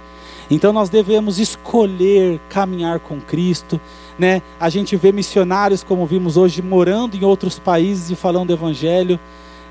Então 0.50 0.72
nós 0.72 0.90
devemos 0.90 1.40
escolher 1.40 2.40
caminhar 2.50 3.00
com 3.00 3.20
Cristo, 3.20 3.80
né? 4.20 4.42
A 4.60 4.70
gente 4.70 4.96
vê 4.96 5.12
missionários, 5.12 5.84
como 5.84 6.06
vimos 6.06 6.38
hoje, 6.38 6.62
morando 6.62 7.16
em 7.16 7.24
outros 7.24 7.58
países 7.58 8.12
e 8.12 8.16
falando 8.16 8.48
do 8.48 8.54
Evangelho, 8.54 9.20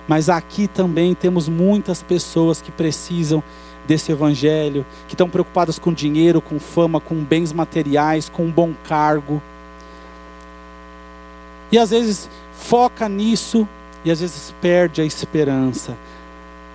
mas 0.07 0.29
aqui 0.29 0.67
também 0.67 1.15
temos 1.15 1.49
muitas 1.49 2.03
pessoas 2.03 2.61
que 2.61 2.71
precisam 2.71 3.43
desse 3.87 4.13
Evangelho, 4.13 4.87
que 5.09 5.15
estão 5.15 5.29
preocupadas 5.29 5.79
com 5.79 5.93
dinheiro, 5.93 6.41
com 6.41 6.61
fama, 6.61 7.01
com 7.01 7.17
bens 7.17 7.53
materiais, 7.53 8.29
com 8.29 8.45
um 8.45 8.51
bom 8.51 8.73
cargo. 8.85 9.43
E 11.73 11.79
às 11.79 11.91
vezes 11.91 12.29
foca 12.53 13.09
nisso 13.09 13.67
e 14.05 14.11
às 14.11 14.21
vezes 14.21 14.55
perde 14.61 15.01
a 15.01 15.05
esperança 15.05 15.97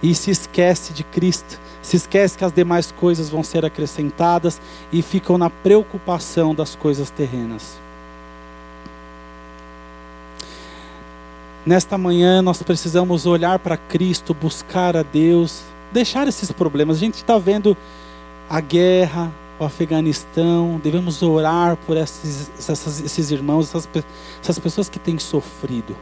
e 0.01 0.13
se 0.13 0.29
esquece 0.29 0.93
de 0.93 1.03
Cristo, 1.03 1.59
se 1.81 1.97
esquece 1.97 2.37
que 2.37 2.45
as 2.45 2.51
demais 2.51 2.91
coisas 2.91 3.29
vão 3.29 3.43
ser 3.43 3.65
acrescentadas 3.65 4.61
e 4.91 5.01
ficam 5.01 5.37
na 5.37 5.49
preocupação 5.49 6.53
das 6.53 6.75
coisas 6.75 7.09
terrenas. 7.09 7.84
Nesta 11.65 11.97
manhã 11.97 12.43
nós 12.43 12.61
precisamos 12.61 13.25
olhar 13.25 13.57
para 13.57 13.75
Cristo, 13.75 14.35
buscar 14.35 14.95
a 14.95 15.01
Deus, 15.01 15.63
deixar 15.91 16.27
esses 16.27 16.51
problemas. 16.51 16.97
A 16.97 16.99
gente 16.99 17.15
está 17.15 17.39
vendo 17.39 17.75
a 18.47 18.61
guerra, 18.61 19.31
o 19.59 19.65
Afeganistão, 19.65 20.79
devemos 20.83 21.23
orar 21.23 21.75
por 21.75 21.97
esses, 21.97 22.51
essas, 22.59 23.01
esses 23.01 23.31
irmãos, 23.31 23.69
essas, 23.69 23.89
essas 24.39 24.59
pessoas 24.59 24.89
que 24.89 24.99
têm 24.99 25.17
sofrido. 25.17 25.95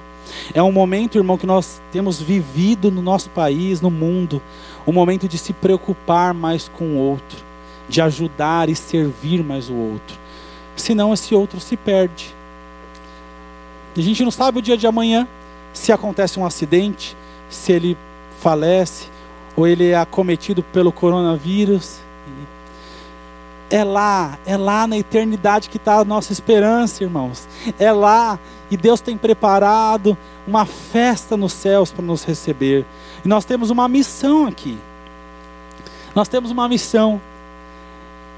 É 0.54 0.62
um 0.62 0.72
momento, 0.72 1.18
irmão, 1.18 1.38
que 1.38 1.46
nós 1.46 1.82
temos 1.94 2.22
vivido 2.22 2.92
no 2.92 3.02
nosso 3.02 3.30
país, 3.30 3.80
no 3.80 3.90
mundo, 3.90 4.42
um 4.86 4.92
momento 4.92 5.30
de 5.30 5.38
se 5.38 5.54
preocupar 5.54 6.34
mais 6.34 6.68
com 6.68 6.84
o 6.84 6.98
outro, 6.98 7.38
de 7.88 8.02
ajudar 8.02 8.68
e 8.68 8.76
servir 8.76 9.42
mais 9.42 9.70
o 9.70 9.76
outro. 9.76 10.18
Senão 10.76 11.14
esse 11.14 11.34
outro 11.34 11.62
se 11.62 11.78
perde. 11.78 12.36
A 13.96 14.02
gente 14.02 14.24
não 14.24 14.32
sabe 14.32 14.60
o 14.60 14.62
dia 14.62 14.76
de 14.76 14.88
amanhã, 14.88 15.26
se 15.74 15.92
acontece 15.92 16.40
um 16.40 16.46
acidente, 16.46 17.18
se 17.50 17.72
ele 17.72 17.98
falece, 18.40 19.08
ou 19.56 19.68
ele 19.68 19.90
é 19.90 19.98
acometido 19.98 20.64
pelo 20.64 20.92
coronavírus, 20.92 22.00
é 23.70 23.84
lá, 23.84 24.38
é 24.46 24.56
lá 24.56 24.86
na 24.86 24.98
eternidade 24.98 25.68
que 25.68 25.78
está 25.78 25.96
a 25.96 26.06
nossa 26.06 26.32
esperança, 26.32 27.04
irmãos. 27.04 27.48
É 27.80 27.92
lá, 27.92 28.40
e 28.70 28.78
Deus 28.78 29.02
tem 29.02 29.18
preparado 29.18 30.16
uma 30.46 30.64
festa 30.64 31.36
nos 31.36 31.54
céus 31.54 31.92
para 31.92 32.06
nos 32.06 32.24
receber. 32.24 32.86
E 33.26 33.28
nós 33.28 33.46
temos 33.46 33.72
uma 33.72 33.88
missão 33.88 34.46
aqui. 34.46 34.78
Nós 36.14 36.28
temos 36.28 36.52
uma 36.52 36.70
missão. 36.70 37.20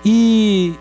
E 0.06 0.76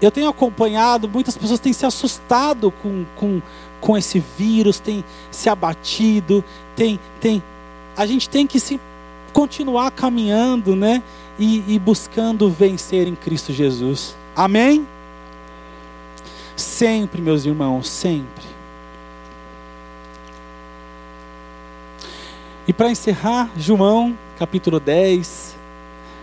eu 0.00 0.12
tenho 0.12 0.28
acompanhado, 0.28 1.08
muitas 1.08 1.36
pessoas 1.36 1.58
têm 1.58 1.72
se 1.72 1.84
assustado 1.84 2.70
com, 2.70 3.04
com, 3.16 3.42
com 3.80 3.96
esse 3.96 4.22
vírus, 4.38 4.80
têm 4.80 5.04
se 5.30 5.48
abatido, 5.48 6.44
tem, 6.74 6.98
tem, 7.20 7.42
a 7.96 8.06
gente 8.06 8.28
tem 8.28 8.46
que 8.46 8.58
se 8.58 8.80
continuar 9.32 9.90
caminhando, 9.90 10.74
né? 10.74 11.02
e, 11.38 11.74
e 11.74 11.78
buscando 11.78 12.50
vencer 12.50 13.06
em 13.06 13.14
Cristo 13.14 13.52
Jesus. 13.52 14.16
Amém? 14.34 14.86
Sempre, 16.54 17.20
meus 17.20 17.44
irmãos, 17.44 17.88
sempre. 17.88 18.44
E 22.66 22.72
para 22.72 22.90
encerrar, 22.90 23.50
João, 23.56 24.16
capítulo 24.38 24.80
10, 24.80 25.54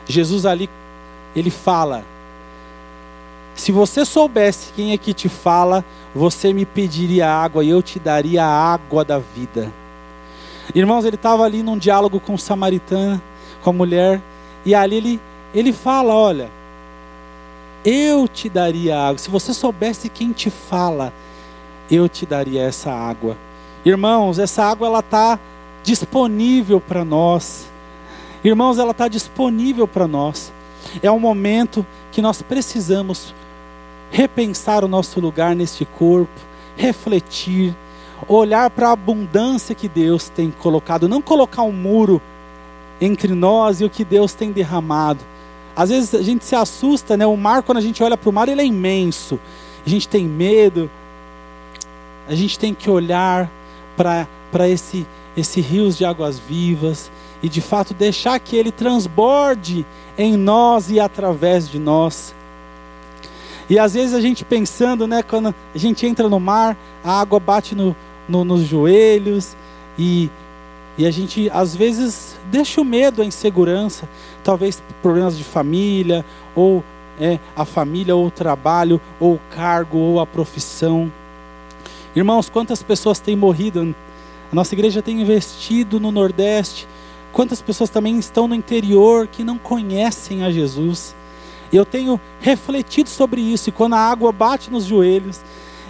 Jesus 0.08 0.46
ali, 0.46 0.70
ele 1.36 1.50
fala: 1.50 2.04
Se 3.56 3.72
você 3.72 4.04
soubesse 4.06 4.74
quem 4.74 4.92
é 4.92 4.98
que 4.98 5.14
te 5.14 5.30
fala, 5.30 5.86
você 6.14 6.52
me 6.52 6.66
pediria 6.66 7.30
água 7.30 7.64
e 7.64 7.70
eu 7.70 7.82
te 7.82 8.00
daria 8.00 8.44
a 8.44 8.74
água 8.74 9.06
da 9.06 9.20
vida. 9.20 9.72
Irmãos, 10.74 11.06
ele 11.06 11.16
estava 11.16 11.44
ali 11.44 11.62
num 11.62 11.78
diálogo 11.78 12.20
com 12.20 12.34
o 12.34 12.40
samaritano, 12.40 13.22
com 13.62 13.70
a 13.70 13.74
mulher, 13.74 14.22
e 14.66 14.74
ali 14.74 14.96
ele, 14.96 15.22
ele 15.54 15.74
fala: 15.74 16.14
Olha, 16.14 16.50
eu 17.86 18.28
te 18.28 18.50
daria 18.50 18.98
água. 19.00 19.18
Se 19.18 19.30
você 19.30 19.54
soubesse 19.54 20.10
quem 20.10 20.32
te 20.32 20.50
fala, 20.50 21.14
eu 21.92 22.08
te 22.08 22.26
daria 22.26 22.64
essa 22.64 22.92
água. 22.92 23.38
Irmãos, 23.86 24.40
essa 24.40 24.64
água 24.64 24.88
ela 24.88 25.00
está 25.00 25.38
disponível 25.84 26.80
para 26.80 27.04
nós. 27.04 27.68
Irmãos, 28.44 28.80
ela 28.80 28.92
está 28.92 29.08
disponível 29.08 29.88
para 29.88 30.08
nós. 30.08 30.52
É 31.02 31.12
um 31.12 31.20
momento 31.20 31.86
que 32.12 32.22
nós 32.22 32.42
precisamos 32.42 33.34
repensar 34.14 34.86
o 34.86 34.88
nosso 34.88 35.20
lugar 35.20 35.56
neste 35.56 35.86
corpo, 35.86 36.40
refletir, 36.78 37.76
olhar 38.28 38.70
para 38.70 38.90
a 38.90 38.92
abundância 38.92 39.74
que 39.74 39.90
Deus 39.90 40.30
tem 40.30 40.52
colocado, 40.52 41.10
não 41.10 41.20
colocar 41.20 41.64
um 41.64 41.72
muro 41.72 42.22
entre 43.02 43.34
nós 43.34 43.82
e 43.82 43.86
o 43.86 43.90
que 43.90 44.06
Deus 44.06 44.36
tem 44.36 44.52
derramado. 44.52 45.26
Às 45.76 45.90
vezes 45.90 46.14
a 46.14 46.22
gente 46.22 46.46
se 46.46 46.56
assusta, 46.56 47.18
né? 47.18 47.26
O 47.26 47.36
mar, 47.36 47.64
quando 47.64 47.80
a 47.80 47.82
gente 47.82 48.04
olha 48.04 48.16
para 48.16 48.30
o 48.30 48.34
mar, 48.34 48.48
ele 48.48 48.62
é 48.62 48.66
imenso. 48.66 49.40
A 49.84 49.90
gente 49.90 50.08
tem 50.08 50.26
medo. 50.26 50.92
A 52.28 52.36
gente 52.36 52.60
tem 52.60 52.72
que 52.72 52.92
olhar 52.92 53.50
para 53.98 54.70
esse, 54.70 55.08
esse 55.36 55.60
rios 55.60 55.98
de 55.98 56.06
águas 56.06 56.38
vivas 56.38 57.12
e 57.42 57.50
de 57.50 57.62
fato 57.62 57.96
deixar 57.96 58.40
que 58.40 58.56
ele 58.56 58.72
transborde 58.72 59.84
em 60.16 60.38
nós 60.38 60.92
e 60.92 61.00
através 61.00 61.68
de 61.68 61.80
nós. 61.80 62.36
E 63.70 63.80
às 63.80 63.94
vezes 63.94 64.14
a 64.14 64.22
gente 64.22 64.44
pensando, 64.44 65.08
né, 65.08 65.24
quando 65.24 65.54
a 65.74 65.78
gente 65.78 66.06
entra 66.06 66.28
no 66.28 66.40
mar, 66.40 66.78
a 67.04 67.20
água 67.20 67.40
bate 67.40 67.76
no, 67.76 67.96
no, 68.28 68.44
nos 68.44 68.62
joelhos 68.64 69.56
e 69.98 70.30
e 70.96 71.08
a 71.08 71.12
gente, 71.12 71.50
às 71.52 71.76
vezes, 71.76 72.38
deixa 72.52 72.80
o 72.80 72.86
medo, 72.86 73.22
a 73.24 73.26
insegurança, 73.26 74.08
talvez 74.44 74.82
problemas 75.02 75.36
de 75.36 75.44
família, 75.44 76.24
ou 76.56 76.84
é, 77.20 77.40
a 77.56 77.66
família, 77.66 78.16
ou 78.16 78.28
o 78.28 78.32
trabalho, 78.32 79.02
ou 79.20 79.36
o 79.36 79.42
cargo, 79.56 79.98
ou 79.98 80.20
a 80.20 80.28
profissão. 80.28 81.12
Irmãos, 82.16 82.48
quantas 82.48 82.84
pessoas 82.84 83.20
têm 83.20 83.36
morrido? 83.36 83.96
A 84.52 84.56
nossa 84.56 84.76
igreja 84.76 85.02
tem 85.02 85.20
investido 85.20 86.00
no 86.00 86.12
Nordeste. 86.12 86.88
Quantas 87.32 87.60
pessoas 87.60 87.90
também 87.90 88.20
estão 88.20 88.48
no 88.48 88.54
interior 88.54 89.26
que 89.26 89.44
não 89.44 89.58
conhecem 89.58 90.44
a 90.44 90.52
Jesus? 90.52 91.16
Eu 91.74 91.86
tenho 91.86 92.22
refletido 92.40 93.10
sobre 93.10 93.42
isso, 93.42 93.70
e 93.70 93.72
quando 93.72 93.94
a 93.94 94.00
água 94.00 94.32
bate 94.32 94.72
nos 94.72 94.86
joelhos, 94.86 95.42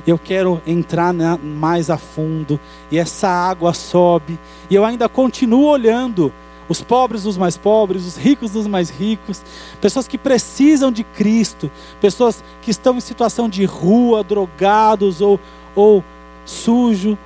eu 0.08 0.18
quero 0.18 0.62
entrar 0.66 1.14
mais 1.14 1.90
a 1.90 1.98
fundo, 1.98 2.60
e 2.90 2.98
essa 2.98 3.28
água 3.28 3.74
sobe, 3.74 4.40
e 4.70 4.76
eu 4.76 4.86
ainda 4.86 5.10
continuo 5.10 5.66
olhando 5.66 6.32
os 6.70 6.82
pobres 6.82 7.24
dos 7.24 7.38
mais 7.38 7.58
pobres, 7.58 8.06
os 8.06 8.18
ricos 8.18 8.52
dos 8.52 8.68
mais 8.68 8.90
ricos, 8.90 9.44
pessoas 9.82 10.08
que 10.08 10.18
precisam 10.18 10.92
de 10.92 11.04
Cristo, 11.04 11.70
pessoas 12.00 12.44
que 12.62 12.72
estão 12.72 12.96
em 12.96 13.02
situação 13.02 13.50
de 13.50 13.66
rua, 13.66 14.24
drogados 14.24 15.22
ou, 15.22 15.40
ou 15.76 16.04
sujo. 16.46 17.18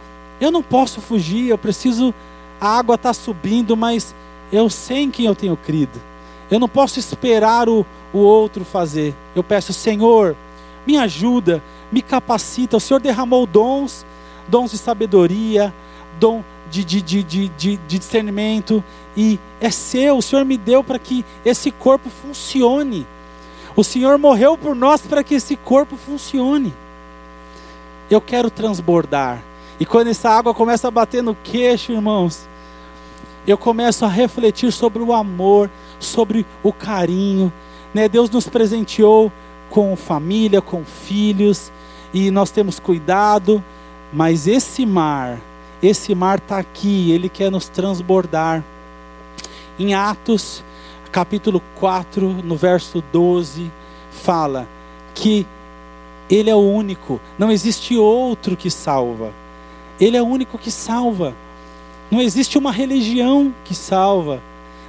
Eu 0.42 0.52
não 0.52 0.64
posso 0.64 1.02
fugir, 1.02 1.50
eu 1.50 1.58
preciso. 1.58 2.14
A 2.60 2.80
água 2.80 2.96
está 2.96 3.14
subindo, 3.14 3.78
mas 3.78 4.16
eu 4.52 4.70
sei 4.70 5.04
em 5.04 5.12
quem 5.12 5.28
eu 5.28 5.36
tenho 5.36 5.56
crido. 5.56 6.02
Eu 6.50 6.60
não 6.60 6.68
posso 6.70 7.00
esperar 7.00 7.68
o, 7.68 7.86
o 8.14 8.20
outro 8.20 8.64
fazer. 8.64 9.14
Eu 9.36 9.44
peço, 9.44 9.74
Senhor, 9.74 10.36
me 10.86 10.98
ajuda, 10.98 11.62
me 11.92 12.02
capacita. 12.02 12.78
O 12.78 12.80
Senhor 12.80 13.00
derramou 13.00 13.46
dons, 13.46 14.06
dons 14.48 14.72
de 14.72 14.78
sabedoria, 14.78 15.74
dom 16.20 16.44
de, 16.70 16.84
de, 16.84 17.02
de, 17.02 17.24
de, 17.24 17.48
de 17.50 17.78
discernimento, 17.78 18.84
e 19.16 19.40
é 19.60 19.70
seu. 19.72 20.18
O 20.18 20.22
Senhor 20.22 20.46
me 20.46 20.58
deu 20.58 20.84
para 20.84 21.00
que 21.00 21.26
esse 21.46 21.72
corpo 21.72 22.10
funcione. 22.10 23.06
O 23.76 23.84
Senhor 23.84 24.18
morreu 24.18 24.58
por 24.58 24.76
nós 24.76 25.02
para 25.02 25.24
que 25.24 25.36
esse 25.36 25.56
corpo 25.56 25.96
funcione. 25.96 26.74
Eu 28.10 28.22
quero 28.22 28.50
transbordar. 28.50 29.44
E 29.80 29.86
quando 29.86 30.08
essa 30.08 30.30
água 30.30 30.54
começa 30.54 30.88
a 30.88 30.92
bater 30.92 31.22
no 31.22 31.36
queixo, 31.36 31.92
irmãos, 31.92 32.48
eu 33.46 33.58
começo 33.58 34.04
a 34.04 34.08
refletir 34.08 34.72
sobre 34.72 35.02
o 35.02 35.14
amor, 35.14 35.70
sobre 36.00 36.46
o 36.64 36.72
carinho. 36.72 37.52
Né? 37.94 38.08
Deus 38.08 38.30
nos 38.30 38.48
presenteou 38.48 39.32
com 39.70 39.96
família, 39.96 40.62
com 40.62 40.84
filhos, 40.84 41.72
e 42.14 42.32
nós 42.32 42.52
temos 42.52 42.80
cuidado, 42.80 43.64
mas 44.14 44.48
esse 44.48 44.86
mar, 44.86 45.40
esse 45.84 46.16
mar 46.16 46.38
está 46.38 46.58
aqui, 46.58 47.12
ele 47.12 47.30
quer 47.30 47.52
nos 47.52 47.68
transbordar. 47.68 48.64
Em 49.78 49.94
Atos, 49.94 50.64
capítulo 51.12 51.62
4, 51.76 52.28
no 52.44 52.56
verso 52.56 53.04
12, 53.12 53.72
fala 54.10 54.68
que 55.14 55.46
ele 56.30 56.50
é 56.50 56.56
o 56.56 56.60
único, 56.60 57.22
não 57.38 57.52
existe 57.52 57.96
outro 57.98 58.58
que 58.58 58.70
salva. 58.70 59.34
Ele 60.00 60.18
é 60.18 60.22
o 60.22 60.26
único 60.26 60.58
que 60.58 60.70
salva. 60.70 61.34
Não 62.12 62.22
existe 62.22 62.58
uma 62.58 62.72
religião 62.72 63.54
que 63.64 63.74
salva. 63.74 64.42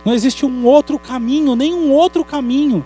Não 0.08 0.14
existe 0.14 0.46
um 0.46 0.64
outro 0.64 0.98
caminho, 0.98 1.54
nenhum 1.54 1.92
outro 1.92 2.24
caminho. 2.24 2.82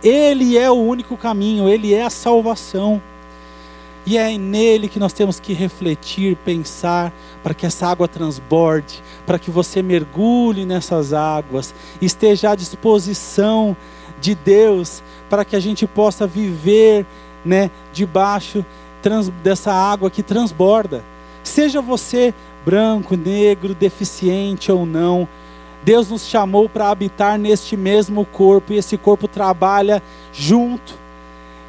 Ele 0.00 0.56
é 0.56 0.70
o 0.70 0.74
único 0.74 1.16
caminho, 1.16 1.68
ele 1.68 1.92
é 1.92 2.04
a 2.04 2.10
salvação. 2.10 3.02
E 4.06 4.16
é 4.16 4.38
nele 4.38 4.86
que 4.86 5.00
nós 5.00 5.12
temos 5.12 5.40
que 5.40 5.52
refletir, 5.52 6.36
pensar, 6.44 7.12
para 7.42 7.54
que 7.54 7.66
essa 7.66 7.88
água 7.88 8.06
transborde, 8.06 9.02
para 9.26 9.36
que 9.36 9.50
você 9.50 9.82
mergulhe 9.82 10.64
nessas 10.64 11.12
águas, 11.12 11.74
esteja 12.00 12.50
à 12.52 12.54
disposição 12.54 13.76
de 14.20 14.36
Deus, 14.36 15.02
para 15.28 15.44
que 15.44 15.56
a 15.56 15.60
gente 15.60 15.88
possa 15.88 16.24
viver 16.24 17.04
né, 17.44 17.68
debaixo 17.92 18.64
trans, 19.02 19.28
dessa 19.42 19.72
água 19.72 20.08
que 20.08 20.22
transborda. 20.22 21.04
Seja 21.42 21.82
você 21.82 22.32
branco, 22.64 23.16
negro, 23.16 23.74
deficiente 23.74 24.70
ou 24.70 24.86
não, 24.86 25.26
Deus 25.82 26.10
nos 26.10 26.26
chamou 26.26 26.68
para 26.68 26.90
habitar 26.90 27.38
neste 27.38 27.76
mesmo 27.76 28.24
corpo 28.24 28.72
e 28.72 28.76
esse 28.76 28.96
corpo 28.96 29.26
trabalha 29.26 30.02
junto. 30.32 30.98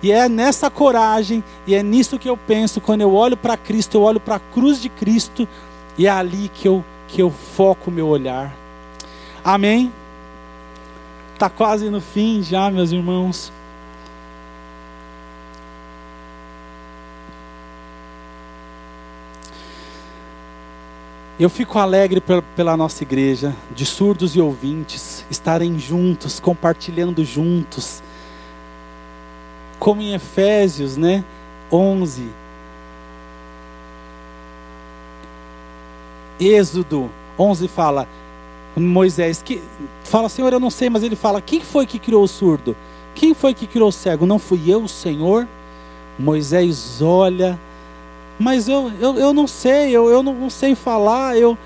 E 0.04 0.12
é 0.12 0.28
nessa 0.28 0.70
coragem 0.70 1.44
e 1.66 1.76
é 1.76 1.84
nisso 1.84 2.18
que 2.18 2.30
eu 2.30 2.36
penso 2.36 2.82
quando 2.82 3.02
eu 3.02 3.14
olho 3.14 3.38
para 3.38 3.56
Cristo, 3.56 3.96
eu 3.96 4.02
olho 4.02 4.20
para 4.20 4.36
a 4.36 4.40
cruz 4.40 4.82
de 4.82 4.90
Cristo 4.90 5.48
e 5.98 6.08
é 6.08 6.10
ali 6.10 6.50
que 6.54 6.68
eu 6.68 6.84
que 7.08 7.22
eu 7.22 7.30
foco 7.30 7.92
o 7.92 7.94
meu 7.94 8.08
olhar. 8.08 8.56
Amém. 9.44 9.92
Tá 11.38 11.50
quase 11.50 11.90
no 11.90 12.00
fim 12.00 12.42
já, 12.42 12.72
meus 12.72 12.92
irmãos. 12.92 13.52
Eu 21.42 21.50
fico 21.50 21.80
alegre 21.80 22.22
pela 22.56 22.78
nossa 22.78 23.02
igreja, 23.02 23.56
de 23.76 23.84
surdos 23.84 24.36
e 24.36 24.40
ouvintes, 24.40 25.26
estarem 25.28 25.80
juntos, 25.80 26.40
compartilhando 26.40 27.26
juntos. 27.26 28.04
Como 29.80 30.04
em 30.04 30.14
Efésios, 30.14 30.98
né, 30.98 31.26
11. 31.72 32.30
Êxodo 36.40 37.10
11 37.40 37.68
fala, 37.68 38.08
Moisés, 38.76 39.42
que 39.42 39.64
fala, 40.04 40.30
Senhor, 40.30 40.54
eu 40.54 40.60
não 40.60 40.70
sei, 40.70 40.92
mas 40.92 41.02
ele 41.02 41.16
fala, 41.16 41.42
quem 41.42 41.62
foi 41.62 41.88
que 41.88 41.98
criou 41.98 42.24
o 42.24 42.28
surdo? 42.28 42.78
Quem 43.16 43.34
foi 43.34 43.56
que 43.56 43.66
criou 43.66 43.90
o 43.90 43.92
cego? 43.92 44.28
Não 44.28 44.38
fui 44.38 44.62
eu, 44.68 44.88
Senhor? 44.88 45.48
Moisés 46.20 47.02
olha 47.02 47.60
mas 48.42 48.68
eu, 48.68 48.92
eu, 49.00 49.18
eu 49.18 49.34
não 49.34 49.48
sei, 49.48 49.92
eu, 49.92 50.10
eu 50.10 50.24
não 50.24 50.50
sei 50.50 50.76
falar, 50.76 51.38
eu, 51.38 51.58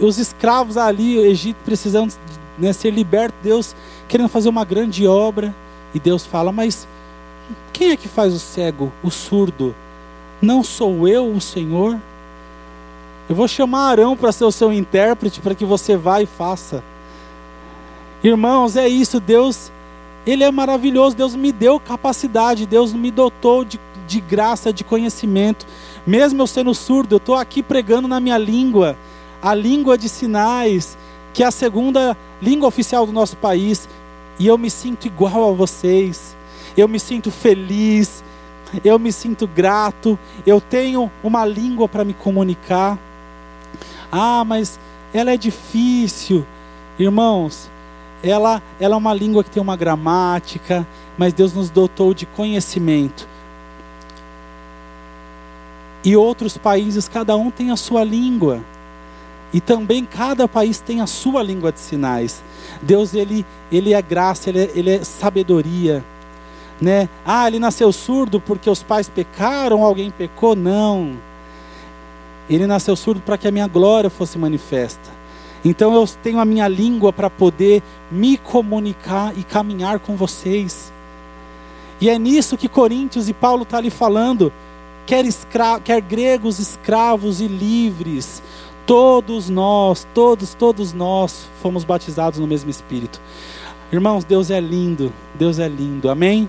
os 0.00 0.18
escravos 0.18 0.76
ali, 0.76 1.18
o 1.18 1.26
Egito 1.26 1.56
precisando 1.64 2.14
né, 2.58 2.72
ser 2.72 2.90
liberto, 2.90 3.34
Deus 3.42 3.74
querendo 4.08 4.28
fazer 4.28 4.48
uma 4.48 4.64
grande 4.64 5.06
obra, 5.06 5.54
e 5.92 6.00
Deus 6.00 6.24
fala, 6.24 6.52
mas 6.52 6.86
quem 7.72 7.90
é 7.90 7.96
que 7.96 8.08
faz 8.08 8.32
o 8.32 8.38
cego, 8.38 8.92
o 9.02 9.10
surdo? 9.10 9.74
Não 10.40 10.62
sou 10.62 11.08
eu 11.08 11.30
o 11.30 11.40
Senhor? 11.40 11.98
Eu 13.28 13.34
vou 13.34 13.48
chamar 13.48 13.90
Arão 13.90 14.16
para 14.16 14.30
ser 14.30 14.44
o 14.44 14.52
seu 14.52 14.72
intérprete, 14.72 15.40
para 15.40 15.54
que 15.54 15.64
você 15.64 15.96
vá 15.96 16.22
e 16.22 16.26
faça. 16.26 16.84
Irmãos, 18.22 18.76
é 18.76 18.86
isso, 18.88 19.18
Deus, 19.18 19.72
Ele 20.26 20.42
é 20.42 20.50
maravilhoso, 20.50 21.16
Deus 21.16 21.36
me 21.36 21.52
deu 21.52 21.78
capacidade, 21.78 22.66
Deus 22.66 22.92
me 22.92 23.10
dotou 23.10 23.64
de, 23.64 23.78
de 24.06 24.20
graça, 24.20 24.72
de 24.72 24.82
conhecimento. 24.82 25.64
Mesmo 26.04 26.42
eu 26.42 26.46
sendo 26.46 26.74
surdo, 26.74 27.14
eu 27.14 27.18
estou 27.18 27.36
aqui 27.36 27.62
pregando 27.62 28.08
na 28.08 28.18
minha 28.18 28.36
língua, 28.36 28.96
a 29.40 29.54
língua 29.54 29.96
de 29.96 30.08
sinais, 30.08 30.98
que 31.32 31.42
é 31.42 31.46
a 31.46 31.50
segunda 31.52 32.16
língua 32.42 32.66
oficial 32.66 33.06
do 33.06 33.12
nosso 33.12 33.36
país, 33.36 33.88
e 34.38 34.46
eu 34.46 34.58
me 34.58 34.68
sinto 34.68 35.06
igual 35.06 35.50
a 35.50 35.52
vocês, 35.52 36.36
eu 36.76 36.88
me 36.88 36.98
sinto 36.98 37.30
feliz, 37.30 38.24
eu 38.84 38.98
me 38.98 39.12
sinto 39.12 39.46
grato, 39.46 40.18
eu 40.44 40.60
tenho 40.60 41.10
uma 41.22 41.44
língua 41.44 41.88
para 41.88 42.04
me 42.04 42.12
comunicar. 42.12 42.98
Ah, 44.10 44.44
mas 44.44 44.78
ela 45.12 45.32
é 45.32 45.36
difícil. 45.36 46.44
Irmãos, 46.98 47.70
ela, 48.22 48.62
ela 48.80 48.94
é 48.94 48.98
uma 48.98 49.14
língua 49.14 49.44
que 49.44 49.50
tem 49.50 49.62
uma 49.62 49.76
gramática, 49.76 50.86
mas 51.16 51.32
Deus 51.32 51.52
nos 51.52 51.70
dotou 51.70 52.14
de 52.14 52.26
conhecimento. 52.26 53.28
E 56.04 56.16
outros 56.16 56.56
países, 56.56 57.08
cada 57.08 57.36
um 57.36 57.50
tem 57.50 57.70
a 57.70 57.76
sua 57.76 58.04
língua. 58.04 58.62
E 59.52 59.60
também 59.60 60.04
cada 60.04 60.46
país 60.46 60.80
tem 60.80 61.00
a 61.00 61.06
sua 61.06 61.42
língua 61.42 61.72
de 61.72 61.80
sinais. 61.80 62.42
Deus, 62.82 63.14
ele, 63.14 63.44
ele 63.72 63.92
é 63.92 64.02
graça, 64.02 64.50
ele 64.50 64.60
é, 64.60 64.70
ele 64.74 64.90
é 64.90 65.04
sabedoria. 65.04 66.04
Né? 66.80 67.08
Ah, 67.24 67.48
ele 67.48 67.58
nasceu 67.58 67.90
surdo 67.92 68.40
porque 68.40 68.68
os 68.68 68.82
pais 68.82 69.08
pecaram, 69.08 69.82
alguém 69.82 70.10
pecou? 70.10 70.54
Não. 70.54 71.16
Ele 72.48 72.66
nasceu 72.66 72.94
surdo 72.94 73.20
para 73.20 73.38
que 73.38 73.48
a 73.48 73.50
minha 73.50 73.66
glória 73.66 74.10
fosse 74.10 74.38
manifesta. 74.38 75.15
Então 75.68 75.92
eu 75.92 76.06
tenho 76.22 76.38
a 76.38 76.44
minha 76.44 76.68
língua 76.68 77.12
para 77.12 77.28
poder 77.28 77.82
me 78.08 78.38
comunicar 78.38 79.36
e 79.36 79.42
caminhar 79.42 79.98
com 79.98 80.14
vocês. 80.14 80.92
E 82.00 82.08
é 82.08 82.16
nisso 82.16 82.56
que 82.56 82.68
Coríntios 82.68 83.28
e 83.28 83.32
Paulo 83.32 83.64
está 83.64 83.78
ali 83.78 83.90
falando 83.90 84.52
quer, 85.04 85.24
escra 85.24 85.80
quer 85.80 86.00
gregos, 86.00 86.60
escravos 86.60 87.40
e 87.40 87.48
livres, 87.48 88.40
todos 88.86 89.50
nós, 89.50 90.06
todos, 90.14 90.54
todos 90.54 90.92
nós 90.92 91.48
fomos 91.60 91.82
batizados 91.82 92.38
no 92.38 92.46
mesmo 92.46 92.70
Espírito. 92.70 93.20
Irmãos, 93.90 94.22
Deus 94.22 94.52
é 94.52 94.60
lindo, 94.60 95.12
Deus 95.34 95.58
é 95.58 95.66
lindo, 95.66 96.08
amém? 96.08 96.48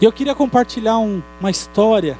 E 0.00 0.04
eu 0.04 0.12
queria 0.12 0.34
compartilhar 0.34 0.98
um, 0.98 1.22
uma 1.38 1.50
história, 1.50 2.18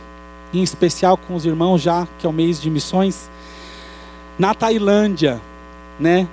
em 0.53 0.62
especial 0.62 1.16
com 1.16 1.35
os 1.35 1.47
irmãos, 1.47 1.81
já 1.81 2.07
que 2.19 2.27
é 2.27 2.29
o 2.29 2.33
mês 2.33 2.61
de 2.61 2.69
missões, 2.69 3.31
na 4.39 4.55
Tailândia, 4.55 5.41
né? 5.99 6.28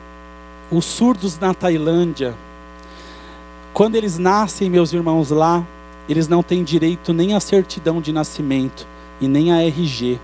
Os 0.71 0.85
surdos 0.85 1.37
na 1.37 1.53
Tailândia, 1.53 2.35
quando 3.73 3.95
eles 3.95 4.17
nascem, 4.17 4.69
meus 4.69 4.93
irmãos, 4.93 5.29
lá, 5.29 5.65
eles 6.07 6.27
não 6.27 6.43
têm 6.43 6.63
direito 6.63 7.13
nem 7.13 7.33
à 7.33 7.39
certidão 7.39 8.01
de 8.01 8.11
nascimento, 8.11 8.85
e 9.19 9.27
nem 9.27 9.53
a 9.53 9.61
RG. 9.61 10.19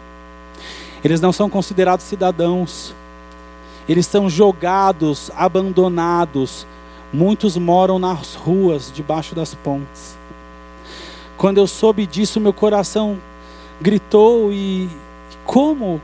Eles 1.03 1.21
não 1.21 1.31
são 1.31 1.49
considerados 1.49 2.05
cidadãos. 2.05 2.93
Eles 3.87 4.05
são 4.05 4.29
jogados, 4.29 5.31
abandonados. 5.35 6.65
Muitos 7.13 7.55
moram 7.55 7.99
nas 7.99 8.35
ruas, 8.35 8.91
debaixo 8.93 9.35
das 9.35 9.53
pontes. 9.53 10.17
Quando 11.37 11.59
eu 11.59 11.67
soube 11.67 12.05
disso, 12.05 12.39
meu 12.39 12.51
coração 12.51 13.17
gritou 13.79 14.51
e 14.51 14.89
como 15.45 16.01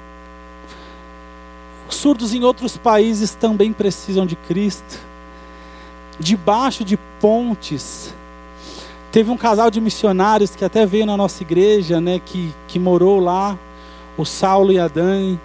surdos 1.95 2.33
em 2.33 2.43
outros 2.43 2.77
países 2.77 3.35
também 3.35 3.73
precisam 3.73 4.25
de 4.25 4.35
Cristo. 4.35 4.99
Debaixo 6.19 6.83
de 6.83 6.97
pontes. 7.19 8.13
Teve 9.11 9.29
um 9.29 9.37
casal 9.37 9.69
de 9.69 9.79
missionários 9.79 10.55
que 10.55 10.65
até 10.65 10.85
veio 10.85 11.05
na 11.05 11.15
nossa 11.15 11.43
igreja, 11.43 12.01
né, 12.01 12.19
que, 12.23 12.53
que 12.67 12.79
morou 12.79 13.19
lá, 13.19 13.57
o 14.17 14.25
Saulo 14.25 14.71
e 14.71 14.79
a 14.79 14.87
Dani 14.87 15.39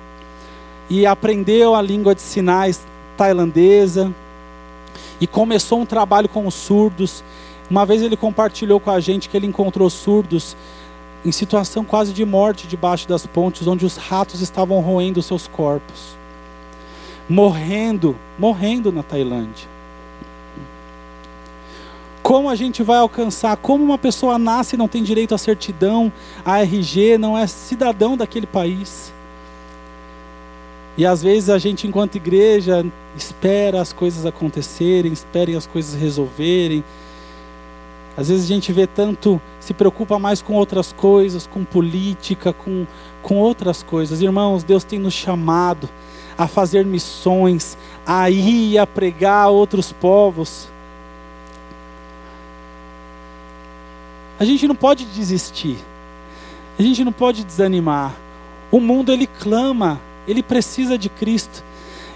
e 0.90 1.05
aprendeu 1.05 1.74
a 1.74 1.82
língua 1.82 2.14
de 2.14 2.22
sinais 2.22 2.86
tailandesa 3.16 4.12
e 5.20 5.26
começou 5.26 5.80
um 5.80 5.86
trabalho 5.86 6.28
com 6.28 6.46
os 6.46 6.55
surdos. 6.55 7.22
Uma 7.70 7.84
vez 7.84 8.03
ele 8.03 8.16
compartilhou 8.16 8.80
com 8.80 8.90
a 8.90 9.01
gente 9.01 9.28
que 9.28 9.36
ele 9.36 9.46
encontrou 9.46 9.90
surdos 9.90 10.57
em 11.24 11.32
situação 11.32 11.84
quase 11.84 12.12
de 12.12 12.24
morte 12.24 12.66
debaixo 12.66 13.07
das 13.09 13.26
pontes, 13.26 13.66
onde 13.66 13.84
os 13.84 13.96
ratos 13.96 14.40
estavam 14.40 14.80
roendo 14.80 15.20
seus 15.20 15.46
corpos, 15.46 16.16
morrendo, 17.28 18.16
morrendo 18.38 18.90
na 18.90 19.02
Tailândia. 19.02 19.68
Como 22.22 22.48
a 22.48 22.54
gente 22.54 22.82
vai 22.82 22.98
alcançar? 22.98 23.56
Como 23.56 23.82
uma 23.82 23.98
pessoa 23.98 24.38
nasce 24.38 24.74
e 24.74 24.78
não 24.78 24.88
tem 24.88 25.02
direito 25.02 25.34
à 25.34 25.38
certidão, 25.38 26.12
à 26.44 26.60
RG, 26.60 27.16
não 27.18 27.36
é 27.36 27.46
cidadão 27.46 28.16
daquele 28.16 28.46
país? 28.46 29.12
E 30.96 31.06
às 31.06 31.22
vezes 31.22 31.48
a 31.48 31.58
gente, 31.58 31.86
enquanto 31.86 32.16
igreja, 32.16 32.84
espera 33.16 33.80
as 33.80 33.92
coisas 33.92 34.26
acontecerem, 34.26 35.12
espera 35.12 35.56
as 35.56 35.66
coisas 35.66 35.98
resolverem. 35.98 36.82
Às 38.16 38.28
vezes 38.28 38.44
a 38.44 38.48
gente 38.48 38.72
vê 38.72 38.86
tanto, 38.86 39.40
se 39.60 39.72
preocupa 39.72 40.18
mais 40.18 40.42
com 40.42 40.54
outras 40.54 40.92
coisas, 40.92 41.46
com 41.46 41.64
política, 41.64 42.52
com, 42.52 42.84
com 43.22 43.36
outras 43.36 43.82
coisas. 43.82 44.20
Irmãos, 44.20 44.64
Deus 44.64 44.82
tem 44.82 44.98
nos 44.98 45.14
chamado 45.14 45.88
a 46.39 46.47
fazer 46.47 46.86
missões, 46.86 47.76
a 48.07 48.30
ir 48.30 48.78
a 48.78 48.86
pregar 48.86 49.47
a 49.47 49.49
outros 49.49 49.93
povos. 49.93 50.68
A 54.41 54.45
gente 54.45 54.66
não 54.66 54.76
pode 54.76 55.05
desistir. 55.05 55.76
A 56.78 56.82
gente 56.82 57.05
não 57.05 57.12
pode 57.12 57.45
desanimar. 57.45 58.14
O 58.70 58.80
mundo 58.80 59.12
ele 59.12 59.26
clama 59.26 60.01
ele 60.28 60.43
precisa 60.43 60.99
de 60.99 61.09
Cristo. 61.09 61.64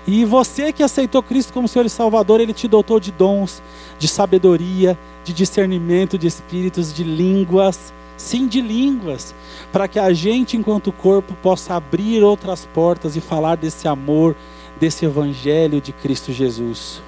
E 0.07 0.25
você 0.25 0.70
que 0.73 0.83
aceitou 0.83 1.23
Cristo 1.23 1.53
como 1.53 1.66
Senhor 1.66 1.87
e 1.87 1.91
Salvador, 1.91 2.41
Ele 2.41 2.53
te 2.53 2.68
dotou 2.68 3.01
de 3.01 3.11
dons, 3.11 3.62
de 3.99 4.07
sabedoria, 4.07 4.99
de 5.25 5.33
discernimento 5.33 6.18
de 6.18 6.27
espíritos, 6.27 6.93
de 6.93 7.03
línguas, 7.03 7.93
sim, 8.23 8.47
de 8.47 8.61
línguas, 8.61 9.35
para 9.73 9.89
que 9.89 9.99
a 9.99 10.12
gente, 10.12 10.57
enquanto 10.57 10.93
corpo, 10.93 11.35
possa 11.43 11.75
abrir 11.75 12.23
outras 12.23 12.64
portas 12.64 13.16
e 13.16 13.20
falar 13.20 13.57
desse 13.57 13.89
amor, 13.89 14.37
desse 14.79 15.05
Evangelho 15.05 15.81
de 15.81 15.93
Cristo 15.93 16.33
Jesus. 16.33 17.03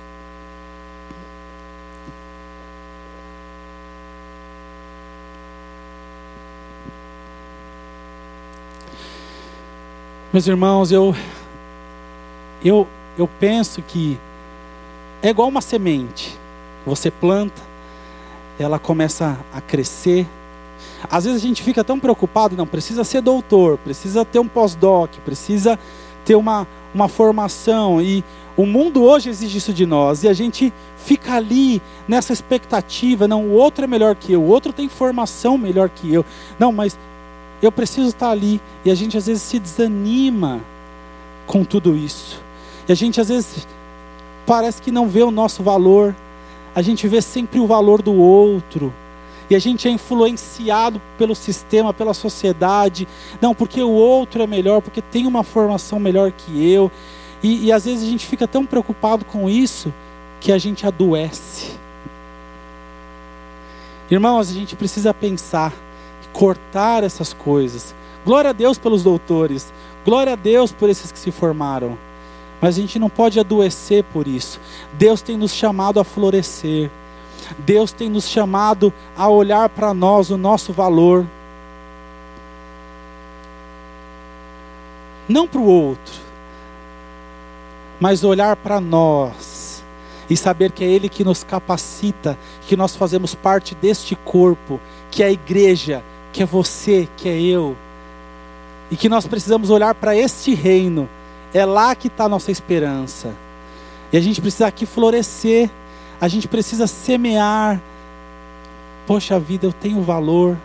Meus 10.32 10.48
irmãos, 10.48 10.90
eu, 10.90 11.14
eu, 12.64 12.88
eu 13.16 13.28
penso 13.38 13.80
que 13.82 14.18
é 15.22 15.28
igual 15.28 15.46
uma 15.48 15.60
semente. 15.60 16.36
Você 16.84 17.08
planta, 17.08 17.62
ela 18.58 18.80
começa 18.80 19.38
a 19.52 19.60
crescer. 19.60 20.26
Às 21.10 21.24
vezes 21.24 21.42
a 21.42 21.46
gente 21.46 21.62
fica 21.62 21.84
tão 21.84 21.98
preocupado, 21.98 22.56
não, 22.56 22.66
precisa 22.66 23.04
ser 23.04 23.20
doutor, 23.20 23.78
precisa 23.78 24.24
ter 24.24 24.38
um 24.38 24.48
pós-doc, 24.48 25.10
precisa 25.24 25.78
ter 26.24 26.34
uma, 26.34 26.66
uma 26.94 27.08
formação. 27.08 28.00
E 28.00 28.24
o 28.56 28.64
mundo 28.64 29.02
hoje 29.02 29.28
exige 29.28 29.58
isso 29.58 29.72
de 29.72 29.84
nós. 29.86 30.22
E 30.24 30.28
a 30.28 30.32
gente 30.32 30.72
fica 30.96 31.34
ali 31.34 31.82
nessa 32.08 32.32
expectativa, 32.32 33.28
não, 33.28 33.44
o 33.44 33.52
outro 33.52 33.84
é 33.84 33.86
melhor 33.86 34.14
que 34.14 34.32
eu, 34.32 34.42
o 34.42 34.48
outro 34.48 34.72
tem 34.72 34.88
formação 34.88 35.58
melhor 35.58 35.88
que 35.88 36.12
eu. 36.12 36.24
Não, 36.58 36.72
mas 36.72 36.98
eu 37.60 37.72
preciso 37.72 38.08
estar 38.08 38.30
ali. 38.30 38.60
E 38.84 38.90
a 38.90 38.94
gente 38.94 39.16
às 39.16 39.26
vezes 39.26 39.42
se 39.42 39.58
desanima 39.58 40.60
com 41.46 41.64
tudo 41.64 41.96
isso. 41.96 42.42
E 42.88 42.92
a 42.92 42.94
gente 42.94 43.20
às 43.20 43.28
vezes 43.28 43.66
parece 44.46 44.80
que 44.80 44.90
não 44.90 45.08
vê 45.08 45.22
o 45.22 45.30
nosso 45.30 45.62
valor. 45.62 46.14
A 46.74 46.82
gente 46.82 47.06
vê 47.06 47.20
sempre 47.22 47.60
o 47.60 47.66
valor 47.66 48.02
do 48.02 48.14
outro. 48.14 48.92
E 49.48 49.54
a 49.54 49.58
gente 49.58 49.86
é 49.86 49.90
influenciado 49.90 51.00
pelo 51.18 51.34
sistema, 51.34 51.92
pela 51.92 52.14
sociedade. 52.14 53.06
Não, 53.40 53.54
porque 53.54 53.82
o 53.82 53.90
outro 53.90 54.42
é 54.42 54.46
melhor, 54.46 54.80
porque 54.80 55.02
tem 55.02 55.26
uma 55.26 55.42
formação 55.42 55.98
melhor 55.98 56.32
que 56.32 56.70
eu. 56.70 56.90
E, 57.42 57.66
e 57.66 57.72
às 57.72 57.84
vezes 57.84 58.02
a 58.02 58.10
gente 58.10 58.26
fica 58.26 58.48
tão 58.48 58.64
preocupado 58.64 59.24
com 59.24 59.48
isso 59.50 59.92
que 60.40 60.50
a 60.50 60.58
gente 60.58 60.86
adoece. 60.86 61.72
Irmãos, 64.10 64.50
a 64.50 64.52
gente 64.52 64.76
precisa 64.76 65.12
pensar 65.12 65.72
cortar 66.34 67.04
essas 67.04 67.32
coisas. 67.32 67.94
Glória 68.26 68.50
a 68.50 68.52
Deus 68.52 68.76
pelos 68.76 69.02
doutores, 69.02 69.72
glória 70.04 70.34
a 70.34 70.36
Deus 70.36 70.72
por 70.72 70.90
esses 70.90 71.10
que 71.10 71.18
se 71.18 71.30
formaram. 71.30 71.96
Mas 72.60 72.76
a 72.76 72.80
gente 72.80 72.98
não 72.98 73.08
pode 73.08 73.38
adoecer 73.38 74.04
por 74.04 74.26
isso. 74.26 74.60
Deus 74.94 75.22
tem 75.22 75.36
nos 75.36 75.54
chamado 75.54 76.00
a 76.00 76.04
florescer. 76.04 76.90
Deus 77.58 77.92
tem 77.92 78.08
nos 78.08 78.28
chamado 78.28 78.92
a 79.16 79.28
olhar 79.28 79.68
para 79.68 79.92
nós 79.94 80.30
o 80.30 80.36
nosso 80.36 80.72
valor. 80.72 81.26
Não 85.28 85.46
para 85.46 85.60
o 85.60 85.66
outro, 85.66 86.14
mas 87.98 88.24
olhar 88.24 88.56
para 88.56 88.80
nós 88.80 89.82
e 90.28 90.36
saber 90.36 90.72
que 90.72 90.84
é 90.84 90.86
Ele 90.86 91.08
que 91.08 91.24
nos 91.24 91.44
capacita, 91.44 92.38
que 92.66 92.76
nós 92.76 92.96
fazemos 92.96 93.34
parte 93.34 93.74
deste 93.74 94.14
corpo, 94.16 94.80
que 95.10 95.22
é 95.22 95.26
a 95.26 95.32
igreja, 95.32 96.02
que 96.32 96.42
é 96.42 96.46
você, 96.46 97.08
que 97.16 97.28
é 97.28 97.40
eu, 97.40 97.76
e 98.90 98.96
que 98.96 99.08
nós 99.08 99.26
precisamos 99.26 99.70
olhar 99.70 99.94
para 99.94 100.16
este 100.16 100.54
reino, 100.54 101.08
é 101.52 101.64
lá 101.64 101.94
que 101.94 102.08
está 102.08 102.24
a 102.24 102.28
nossa 102.28 102.50
esperança, 102.50 103.34
e 104.12 104.16
a 104.16 104.20
gente 104.20 104.40
precisa 104.40 104.66
aqui 104.66 104.86
florescer, 104.86 105.70
a 106.20 106.28
gente 106.28 106.48
precisa 106.48 106.86
semear. 106.86 107.80
Poxa 109.06 109.38
vida, 109.38 109.66
eu 109.66 109.72
tenho 109.72 110.02
valor. 110.02 110.56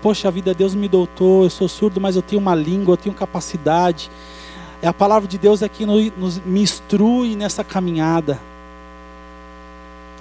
Poxa 0.00 0.30
vida, 0.30 0.54
Deus 0.54 0.74
me 0.74 0.88
doutou. 0.88 1.44
Eu 1.44 1.50
sou 1.50 1.68
surdo, 1.68 2.00
mas 2.00 2.16
eu 2.16 2.22
tenho 2.22 2.40
uma 2.40 2.54
língua, 2.54 2.94
eu 2.94 2.96
tenho 2.96 3.14
capacidade. 3.14 4.10
É 4.80 4.88
a 4.88 4.92
palavra 4.92 5.28
de 5.28 5.38
Deus 5.38 5.62
é 5.62 5.68
que 5.68 5.86
nos, 5.86 6.40
me 6.44 6.60
instrui 6.60 7.36
nessa 7.36 7.62
caminhada. 7.62 8.40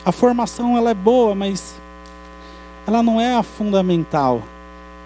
A 0.06 0.12
formação 0.12 0.78
ela 0.78 0.92
é 0.92 0.94
boa, 0.94 1.34
mas 1.34 1.76
ela 2.86 3.02
não 3.02 3.20
é 3.20 3.34
a 3.34 3.42
fundamental. 3.42 4.44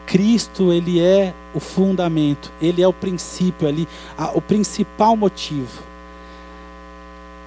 Cristo, 0.05 0.73
ele 0.73 0.99
é 0.99 1.33
o 1.53 1.59
fundamento, 1.59 2.51
ele 2.61 2.81
é 2.81 2.87
o 2.87 2.93
princípio 2.93 3.67
ali, 3.67 3.87
o 4.33 4.41
principal 4.41 5.15
motivo. 5.15 5.83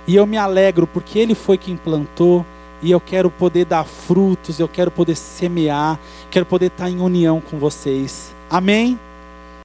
E 0.08 0.16
eu 0.16 0.26
me 0.26 0.38
alegro 0.38 0.86
porque 0.86 1.18
ele 1.18 1.34
foi 1.34 1.58
quem 1.58 1.76
plantou, 1.76 2.44
e 2.80 2.90
eu 2.90 2.98
quero 2.98 3.30
poder 3.30 3.66
dar 3.66 3.84
frutos, 3.84 4.58
eu 4.58 4.66
quero 4.66 4.90
poder 4.90 5.14
semear, 5.14 6.00
quero 6.30 6.46
poder 6.46 6.66
estar 6.66 6.88
em 6.88 6.98
união 7.00 7.42
com 7.42 7.58
vocês. 7.58 8.34
Amém? 8.48 8.98